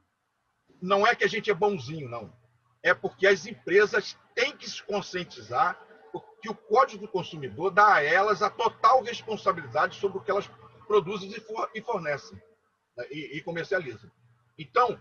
[0.80, 2.32] Não é que a gente é bonzinho, não.
[2.84, 5.76] É porque as empresas têm que se conscientizar
[6.44, 10.46] que o Código do Consumidor dá a elas a total responsabilidade sobre o que elas
[10.86, 11.34] produzem
[11.74, 12.40] e fornecem
[12.94, 14.10] né, e comercializam.
[14.58, 15.00] Então,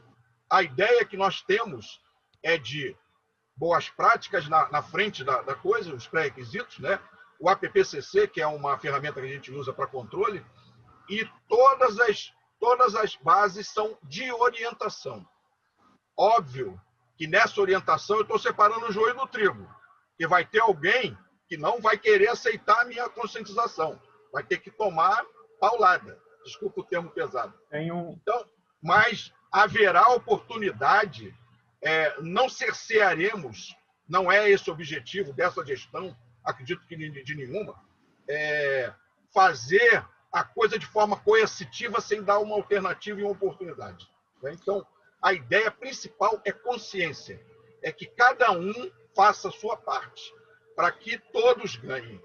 [0.49, 2.01] a ideia que nós temos
[2.41, 2.95] é de
[3.57, 6.97] boas práticas na, na frente da, da, coisa, os pré-requisitos, né?
[7.37, 10.45] o APPCC, que é uma ferramenta que a gente usa para controle,
[11.09, 15.27] e todas as, todas as bases são de orientação.
[16.17, 16.79] Óbvio
[17.23, 19.65] que nessa orientação eu estou separando o joio do trigo,
[20.17, 21.17] que vai ter alguém
[21.47, 23.97] que não vai querer aceitar a minha conscientização,
[24.29, 25.23] vai ter que tomar
[25.57, 26.21] paulada.
[26.43, 27.57] Desculpa o termo pesado.
[27.71, 28.19] Um...
[28.21, 28.45] Então,
[28.81, 31.33] mas haverá oportunidade,
[31.81, 33.73] é, não cercearemos,
[34.05, 36.13] não é esse o objetivo dessa gestão,
[36.43, 37.81] acredito que de nenhuma,
[38.27, 38.93] é
[39.33, 44.11] fazer a coisa de forma coercitiva sem dar uma alternativa e uma oportunidade.
[44.41, 44.57] Né?
[44.61, 44.85] Então,
[45.23, 47.41] a ideia principal é consciência,
[47.81, 50.21] é que cada um faça a sua parte,
[50.75, 52.21] para que todos ganhem.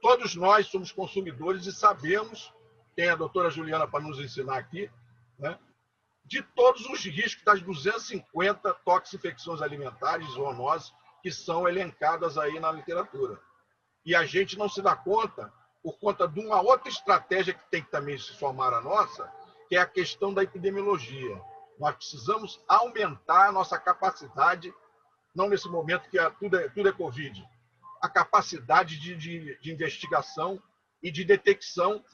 [0.00, 2.52] Todos nós somos consumidores e sabemos,
[2.96, 4.90] tem a doutora Juliana para nos ensinar aqui,
[5.38, 5.58] né,
[6.24, 10.92] de todos os riscos das 250 toxinfecções alimentares, zoonoses,
[11.22, 13.38] que são elencadas aí na literatura.
[14.04, 17.82] E a gente não se dá conta por conta de uma outra estratégia que tem
[17.82, 19.30] que também se somar à nossa,
[19.68, 21.40] que é a questão da epidemiologia.
[21.78, 24.72] Nós precisamos aumentar a nossa capacidade,
[25.34, 27.46] não nesse momento que é, tudo, é, tudo é Covid,
[28.00, 30.60] a capacidade de, de, de investigação
[31.02, 32.04] e de detecção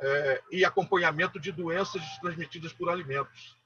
[0.00, 3.56] é, e acompanhamento de doenças transmitidas por alimentos.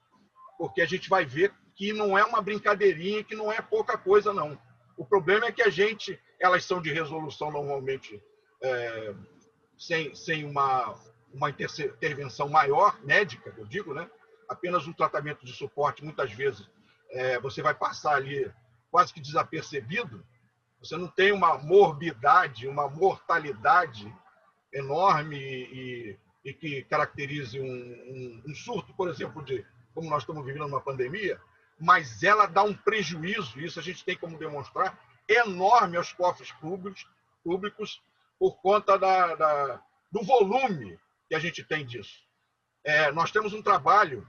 [0.57, 4.32] Porque a gente vai ver que não é uma brincadeirinha, que não é pouca coisa,
[4.32, 4.61] não.
[4.96, 8.22] O problema é que a gente, elas são de resolução normalmente
[8.62, 9.14] é,
[9.78, 10.94] sem, sem uma,
[11.32, 14.09] uma intervenção maior, médica, eu digo, né?
[14.51, 16.68] Apenas um tratamento de suporte, muitas vezes
[17.12, 18.53] é, você vai passar ali
[18.90, 20.26] quase que desapercebido,
[20.80, 24.12] você não tem uma morbidade, uma mortalidade
[24.72, 30.44] enorme e, e que caracterize um, um, um, surto, por exemplo, de como nós estamos
[30.44, 31.40] vivendo uma pandemia,
[31.78, 34.98] mas ela dá um prejuízo, isso a gente tem como demonstrar,
[35.28, 37.07] enorme aos cofres públicos,
[37.44, 38.03] públicos
[38.36, 40.98] por conta da, da, do volume
[41.28, 42.18] que a gente tem disso.
[42.82, 44.26] É, nós temos um trabalho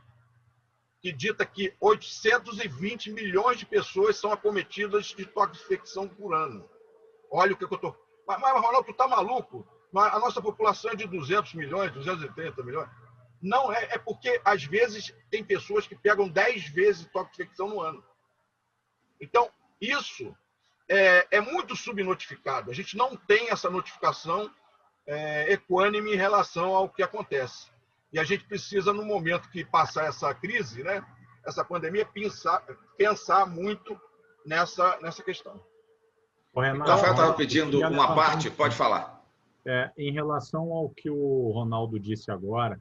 [1.02, 6.70] que dita que 820 milhões de pessoas são acometidas de toxifecção por ano.
[7.32, 7.97] Olha o que eu estou.
[8.28, 9.68] Mas, mas Ronaldo, tu está maluco?
[9.95, 12.89] A nossa população é de 200 milhões, 230 milhões.
[13.41, 18.04] Não, é, é porque, às vezes, tem pessoas que pegam 10 vezes toxifecção no ano.
[19.20, 19.49] Então,
[19.82, 20.36] isso
[20.88, 22.70] é, é muito subnotificado.
[22.70, 24.54] A gente não tem essa notificação
[25.08, 27.72] é, equânime em relação ao que acontece.
[28.12, 31.03] E a gente precisa, no momento que passar essa crise, né,
[31.45, 32.62] essa pandemia, pensar,
[32.97, 33.99] pensar muito
[34.45, 35.59] nessa, nessa questão.
[36.53, 39.22] O Rafael estava pedindo uma parte, pode falar.
[39.66, 42.80] É, em relação ao que o Ronaldo disse agora,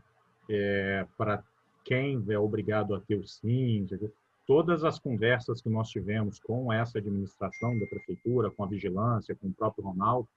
[0.49, 1.45] é, para
[1.85, 3.87] quem é obrigado a ter o SIM,
[4.47, 9.49] todas as conversas que nós tivemos com essa administração da prefeitura, com a vigilância, com
[9.49, 10.29] o próprio Ronaldo,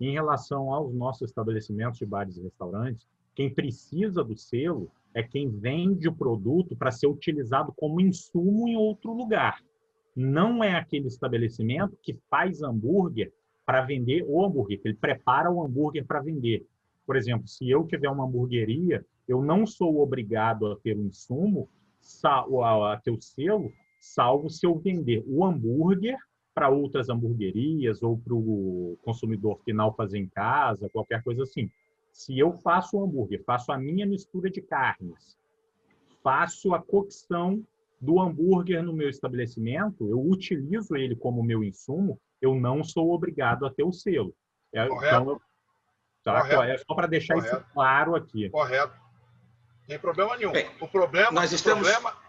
[0.00, 5.48] em relação aos nossos estabelecimentos de bares e restaurantes, quem precisa do selo é quem
[5.48, 9.60] vende o produto para ser utilizado como insumo em outro lugar.
[10.14, 13.32] Não é aquele estabelecimento que faz hambúrguer
[13.66, 16.66] para vender o hambúrguer, ele prepara o hambúrguer para vender.
[17.06, 21.68] Por exemplo, se eu tiver uma hamburgueria, eu não sou obrigado a ter um insumo,
[22.22, 26.16] a ter o selo, salvo se eu vender o hambúrguer
[26.54, 31.70] para outras hamburguerias ou para o consumidor final fazer em casa, qualquer coisa assim.
[32.14, 35.36] Se eu faço o hambúrguer, faço a minha mistura de carnes,
[36.22, 37.66] faço a cocção
[38.00, 43.66] do hambúrguer no meu estabelecimento, eu utilizo ele como meu insumo, eu não sou obrigado
[43.66, 44.32] a ter o selo.
[44.72, 45.40] É, então, eu,
[46.22, 46.40] tá?
[46.40, 46.62] Correto.
[46.62, 47.56] É só para deixar Correto.
[47.56, 48.48] isso claro aqui.
[48.48, 48.96] Correto.
[49.88, 50.52] Tem problema nenhum.
[50.52, 51.86] Bem, o problema, nós estamos...
[51.86, 52.23] o problema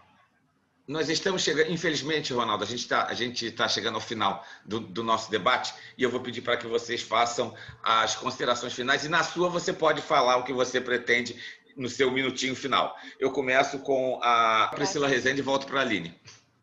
[0.86, 5.30] nós estamos chegando, infelizmente, Ronaldo, a gente está tá chegando ao final do, do, nosso
[5.30, 9.48] debate e eu vou pedir para que vocês façam as considerações finais e na sua
[9.48, 11.36] você pode falar o que você pretende
[11.76, 12.96] no seu minutinho final.
[13.18, 16.14] Eu começo com a Priscila Rezende e volto para a Aline.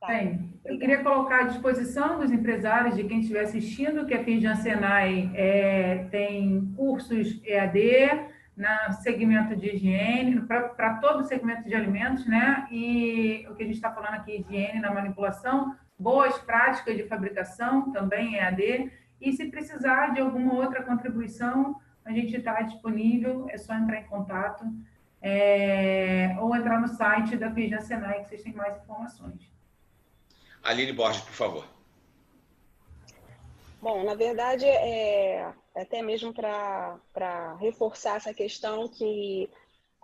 [0.07, 4.55] Bem, eu queria colocar à disposição dos empresários, de quem estiver assistindo, que a Finjan
[4.55, 12.25] Senai é, tem cursos EAD, no segmento de higiene, para todo o segmento de alimentos,
[12.25, 12.67] né?
[12.71, 17.91] E o que a gente está falando aqui, higiene na manipulação, boas práticas de fabricação,
[17.91, 18.91] também EAD.
[19.19, 24.05] E se precisar de alguma outra contribuição, a gente está disponível, é só entrar em
[24.05, 24.65] contato
[25.21, 29.49] é, ou entrar no site da Fijan Senai, que vocês têm mais informações.
[30.61, 31.65] Aline Borges, por favor.
[33.81, 39.49] Bom, na verdade, é, até mesmo para reforçar essa questão que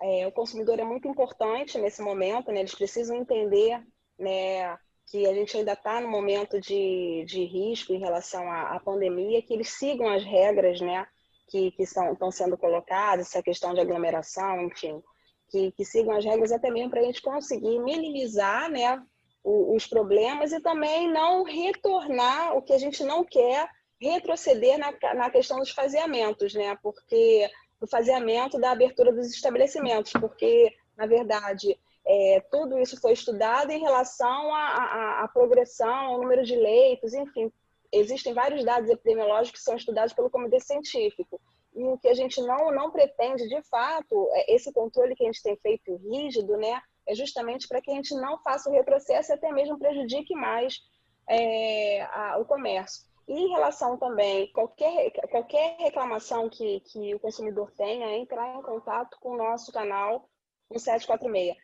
[0.02, 2.62] é, o consumidor é muito importante nesse momento, né?
[2.62, 3.82] eles precisam entender
[4.18, 8.80] né, que a gente ainda está no momento de, de risco em relação à, à,
[8.80, 11.06] pandemia, que eles sigam as regras né,
[11.48, 15.02] que, que estão sendo colocadas, essa questão de aglomeração, enfim,
[15.50, 19.04] que, que sigam as regras até mesmo para a gente conseguir minimizar né,
[19.44, 23.68] os problemas e também não retornar o que a gente não quer
[24.00, 26.78] retroceder na, na questão dos faseamentos, né?
[26.82, 33.72] Porque do faseamento da abertura dos estabelecimentos, porque, na verdade, é, tudo isso foi estudado
[33.72, 37.52] em relação à progressão, ao número de leitos, enfim,
[37.92, 41.40] existem vários dados epidemiológicos que são estudados pelo comitê científico.
[41.74, 45.28] E o que a gente não, não pretende, de fato, é esse controle que a
[45.28, 49.32] gente tem feito rígido, né, é justamente para que a gente não faça o retrocesso
[49.32, 50.82] e até mesmo prejudique mais
[51.28, 53.09] é, a, o comércio.
[53.32, 59.20] Em relação também, qualquer, qualquer reclamação que, que o consumidor tenha, é entrar em contato
[59.20, 60.28] com o nosso canal
[60.72, 61.56] 1746.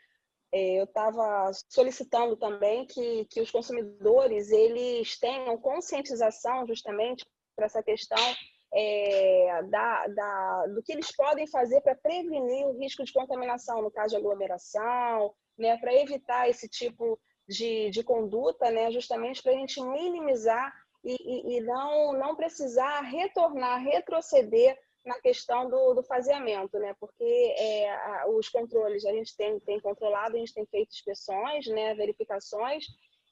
[0.53, 7.81] É, eu estava solicitando também que, que os consumidores eles tenham conscientização justamente para essa
[7.81, 8.23] questão
[8.71, 13.89] é, da, da, do que eles podem fazer para prevenir o risco de contaminação, no
[13.89, 19.55] caso de aglomeração, né, para evitar esse tipo de, de conduta, né, justamente para a
[19.55, 20.71] gente minimizar
[21.05, 24.75] e, e, não, não precisar retornar, retroceder
[25.05, 26.95] na questão do, do faseamento, né?
[26.99, 27.23] Porque
[27.57, 31.93] é, a, os controles a gente tem, tem controlado, a gente tem feito inspeções, né,
[31.93, 32.85] verificações,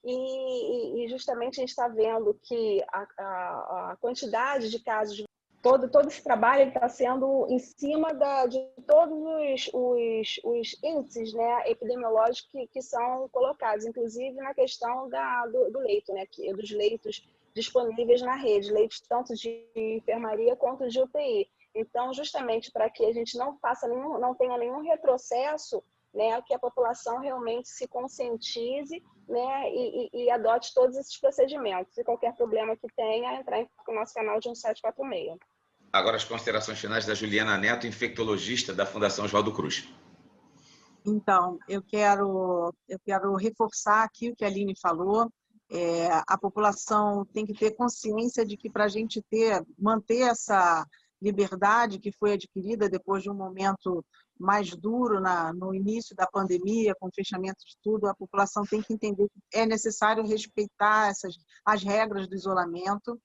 [0.04, 5.24] e, e justamente a gente está vendo que a, a, a, quantidade de casos,
[5.62, 11.34] todo, todo esse trabalho está sendo em cima da, de todos os, os, os índices
[11.34, 16.54] né, epidemiológicos que, que são colocados, inclusive na questão da, do, do leito, né, que,
[16.54, 17.24] dos leitos
[17.56, 21.48] disponíveis na rede, leitos tanto de enfermaria quanto de UTI.
[21.76, 25.84] Então, justamente para que a gente não faça nenhum, não tenha nenhum retrocesso,
[26.14, 31.98] né, que a população realmente se conscientize, né, e, e, e adote todos esses procedimentos.
[31.98, 35.38] E qualquer problema que tenha, entrar em no nosso canal de 1746.
[35.92, 39.88] Agora as considerações finais da Juliana Neto, infectologista da Fundação Oswaldo Cruz.
[41.06, 45.30] Então, eu quero, eu quero reforçar aqui o que a Aline falou.
[45.72, 50.86] É, a população tem que ter consciência de que para a gente ter, manter essa
[51.22, 54.06] liberdade que foi adquirida depois de um momento
[54.38, 58.94] mais duro na, no início da pandemia, com fechamento de tudo, a população tem que
[58.94, 61.36] entender que é necessário respeitar essas,
[61.66, 63.20] as regras do isolamento.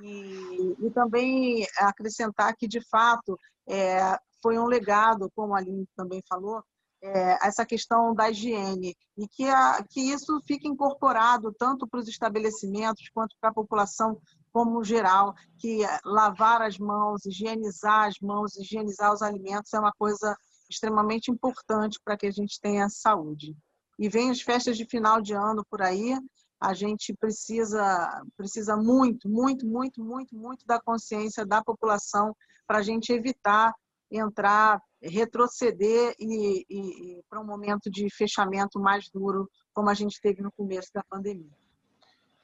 [0.00, 6.22] E, e também acrescentar que, de fato, é, foi um legado, como a Aline também
[6.28, 6.62] falou,
[7.02, 12.08] é, essa questão da higiene e que, a, que isso fique incorporado tanto para os
[12.08, 14.20] estabelecimentos quanto para a população
[14.52, 20.36] como geral, que lavar as mãos, higienizar as mãos, higienizar os alimentos é uma coisa
[20.70, 23.56] extremamente importante para que a gente tenha saúde.
[23.98, 26.16] E vem as festas de final de ano por aí,
[26.60, 32.36] a gente precisa precisa muito, muito, muito, muito, muito da consciência da população
[32.66, 33.74] para a gente evitar
[34.10, 40.20] entrar, retroceder e, e, e para um momento de fechamento mais duro, como a gente
[40.20, 41.50] teve no começo da pandemia.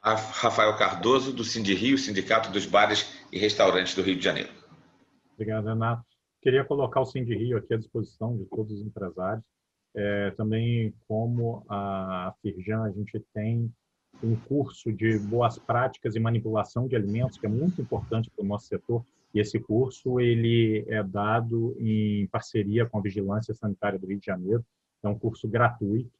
[0.00, 4.50] Rafael Cardoso, do Cindy Rio, Sindicato dos Bares e Restaurantes do Rio de Janeiro.
[5.34, 6.04] Obrigado, Renato.
[6.40, 9.44] Queria colocar o Cindy Rio aqui à disposição de todos os empresários.
[9.94, 13.72] É, também, como a Firjan, a gente tem
[14.22, 18.46] um curso de boas práticas e manipulação de alimentos, que é muito importante para o
[18.46, 19.04] nosso setor,
[19.35, 24.26] e esse curso ele é dado em parceria com a Vigilância Sanitária do Rio de
[24.26, 24.64] Janeiro.
[25.03, 26.11] É um curso gratuito,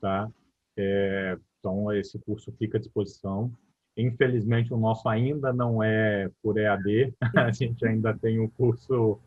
[0.00, 0.30] tá?
[0.76, 3.52] É, então esse curso fica à disposição.
[3.96, 7.12] Infelizmente o nosso ainda não é por EAD.
[7.36, 9.18] A gente ainda tem um curso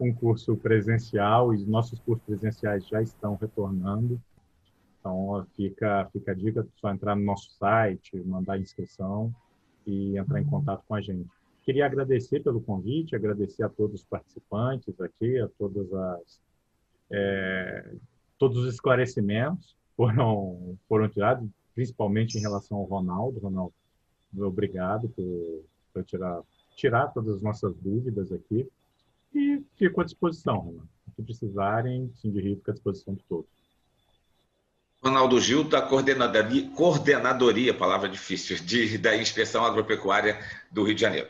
[0.00, 4.20] um curso presencial e os nossos cursos presenciais já estão retornando.
[4.98, 9.34] Então fica fica a dica, só entrar no nosso site, mandar inscrição
[9.86, 11.28] e entrar em contato com a gente.
[11.64, 16.42] Queria agradecer pelo convite, agradecer a todos os participantes aqui, a todas as
[17.10, 17.94] é,
[18.38, 23.40] todos os esclarecimentos foram foram tirados, principalmente em relação ao Ronaldo.
[23.40, 23.74] Ronaldo,
[24.38, 26.42] obrigado por, por tirar
[26.76, 28.68] tirar todas as nossas dúvidas aqui
[29.34, 30.88] e fico à disposição, Ronaldo.
[31.16, 33.46] Se precisarem, Rio fica à disposição de todos.
[35.02, 40.38] Ronaldo Gil, da coordenadoria, coordenadoria, palavra difícil, de, da Inspeção Agropecuária
[40.72, 41.28] do Rio de Janeiro.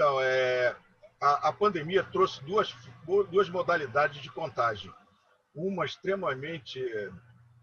[0.00, 0.74] Então, é,
[1.20, 2.74] a, a, pandemia trouxe duas,
[3.30, 4.94] duas modalidades de contágio.
[5.54, 7.10] Uma extremamente é,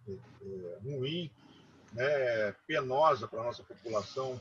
[0.08, 1.32] é, ruim,
[1.94, 4.40] né, penosa para a nossa população,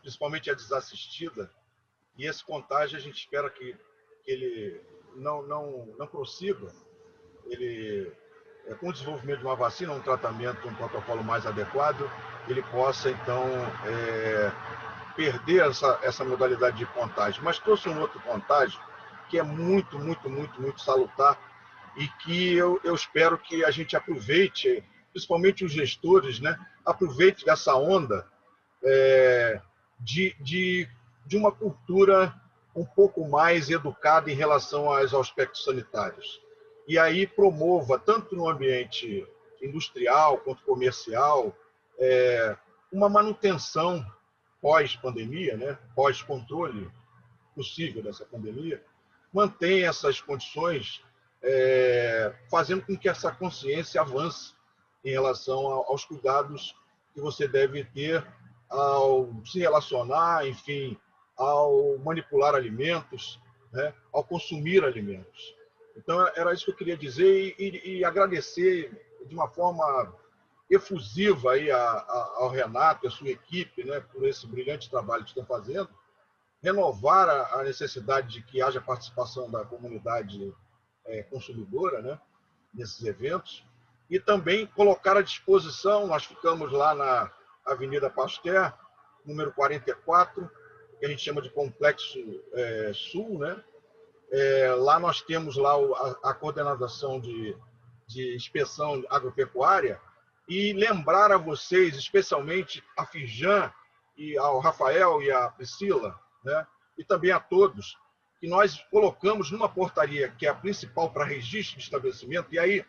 [0.00, 1.48] principalmente a desassistida.
[2.18, 3.76] E esse contágio a gente espera que,
[4.24, 4.80] que ele
[5.14, 6.72] não, não, não prossiga.
[7.46, 8.12] Ele,
[8.66, 12.10] é, com o desenvolvimento de uma vacina, um tratamento, um protocolo mais adequado,
[12.48, 13.44] ele possa, então,
[13.86, 14.85] é,
[15.16, 18.78] perder essa, essa modalidade de contagem, mas trouxe um outro contágio
[19.28, 21.38] que é muito, muito, muito, muito salutar
[21.96, 27.74] e que eu, eu espero que a gente aproveite, principalmente os gestores, né, aproveite dessa
[27.74, 28.26] onda
[28.84, 29.60] é,
[29.98, 30.88] de, de,
[31.24, 32.34] de uma cultura
[32.74, 36.40] um pouco mais educada em relação aos aspectos sanitários.
[36.86, 39.26] E aí promova, tanto no ambiente
[39.62, 41.56] industrial quanto comercial,
[41.98, 42.54] é,
[42.92, 44.04] uma manutenção
[44.66, 46.90] pós-pandemia, né, pós-controle
[47.54, 48.82] possível dessa pandemia,
[49.32, 51.04] mantém essas condições,
[51.40, 54.54] é, fazendo com que essa consciência avance
[55.04, 56.74] em relação aos cuidados
[57.14, 58.26] que você deve ter
[58.68, 60.98] ao se relacionar, enfim,
[61.36, 63.40] ao manipular alimentos,
[63.72, 65.54] né, ao consumir alimentos.
[65.96, 68.90] Então, era isso que eu queria dizer e, e, e agradecer
[69.28, 70.12] de uma forma
[70.68, 75.22] efusiva aí a, a, ao Renato e a sua equipe, né, por esse brilhante trabalho
[75.22, 75.88] que estão fazendo,
[76.62, 80.52] renovar a, a necessidade de que haja participação da comunidade
[81.04, 82.20] é, consumidora, né,
[82.74, 83.64] nesses eventos,
[84.10, 87.30] e também colocar à disposição, nós ficamos lá na
[87.64, 88.72] Avenida Pasteur,
[89.24, 90.48] número 44,
[90.98, 92.18] que a gente chama de Complexo
[92.52, 93.62] é, Sul, né?
[94.30, 97.56] É, lá nós temos lá a, a coordenação de,
[98.06, 100.00] de inspeção agropecuária,
[100.48, 103.72] e lembrar a vocês, especialmente a Fijan
[104.16, 106.66] e ao Rafael e a Priscila, né?
[106.96, 107.98] e também a todos,
[108.40, 112.84] que nós colocamos numa portaria que é a principal para registro de estabelecimento, e aí,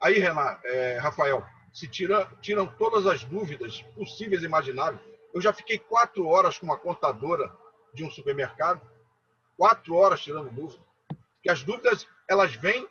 [0.00, 5.00] aí Renan, é, Rafael, se tira, tiram todas as dúvidas possíveis e imagináveis.
[5.32, 7.50] Eu já fiquei quatro horas com uma contadora
[7.94, 8.80] de um supermercado,
[9.56, 10.84] quatro horas tirando dúvidas,
[11.42, 12.86] que as dúvidas elas vêm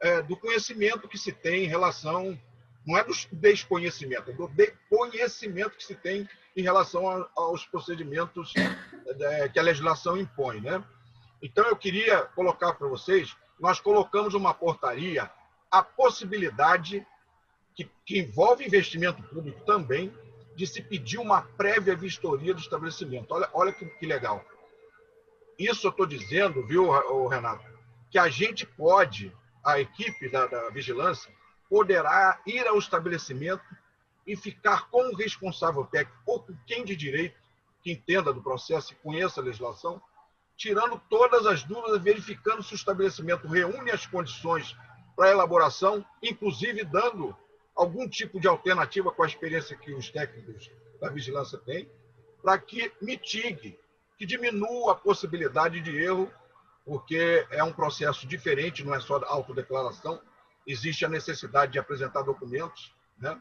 [0.00, 2.38] é, do conhecimento que se tem em relação
[2.86, 4.50] não é do desconhecimento, é do
[4.90, 8.52] conhecimento que se tem em relação aos procedimentos
[9.20, 10.60] é, que a legislação impõe.
[10.60, 10.84] Né?
[11.42, 15.30] Então, eu queria colocar para vocês, nós colocamos uma portaria,
[15.70, 17.06] a possibilidade,
[17.74, 20.12] que, que envolve investimento público também,
[20.54, 23.32] de se pedir uma prévia vistoria do estabelecimento.
[23.32, 24.44] Olha, olha que, que legal.
[25.58, 26.88] Isso eu estou dizendo, viu,
[27.28, 27.64] Renato,
[28.10, 29.32] que a gente pode,
[29.64, 31.32] a equipe da, da vigilância,
[31.68, 33.64] poderá ir ao estabelecimento
[34.26, 37.38] e ficar com o responsável técnico ou com quem de direito
[37.82, 40.00] que entenda do processo e conheça a legislação,
[40.56, 44.74] tirando todas as dúvidas, verificando se o estabelecimento reúne as condições
[45.14, 47.36] para elaboração, inclusive dando
[47.74, 50.70] algum tipo de alternativa com a experiência que os técnicos
[51.00, 51.90] da vigilância têm,
[52.42, 53.78] para que mitigue,
[54.16, 56.32] que diminua a possibilidade de erro,
[56.84, 60.20] porque é um processo diferente, não é só autodeclaração,
[60.66, 63.38] existe a necessidade de apresentar documentos né?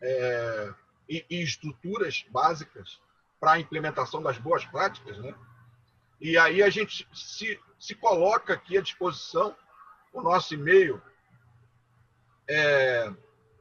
[0.00, 0.72] É,
[1.08, 3.00] e, e estruturas básicas
[3.38, 5.18] para a implementação das boas práticas.
[5.18, 5.34] Né?
[6.20, 9.54] E aí a gente se, se coloca aqui à disposição,
[10.12, 11.02] o nosso e-mail
[12.48, 13.12] é,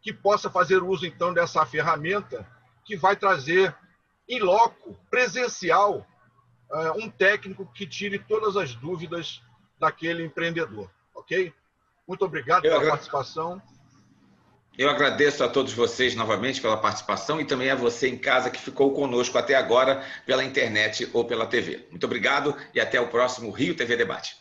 [0.00, 2.46] que possa fazer uso, então, dessa ferramenta
[2.84, 3.74] que vai trazer,
[4.28, 6.06] em loco, presencial,
[6.72, 9.42] é, um técnico que tire todas as dúvidas
[9.78, 11.52] daquele empreendedor, ok?
[12.06, 13.60] Muito obrigado pela participação.
[14.76, 18.58] Eu agradeço a todos vocês novamente pela participação e também a você em casa que
[18.58, 21.86] ficou conosco até agora pela internet ou pela TV.
[21.90, 24.36] Muito obrigado e até o próximo Rio TV Debate.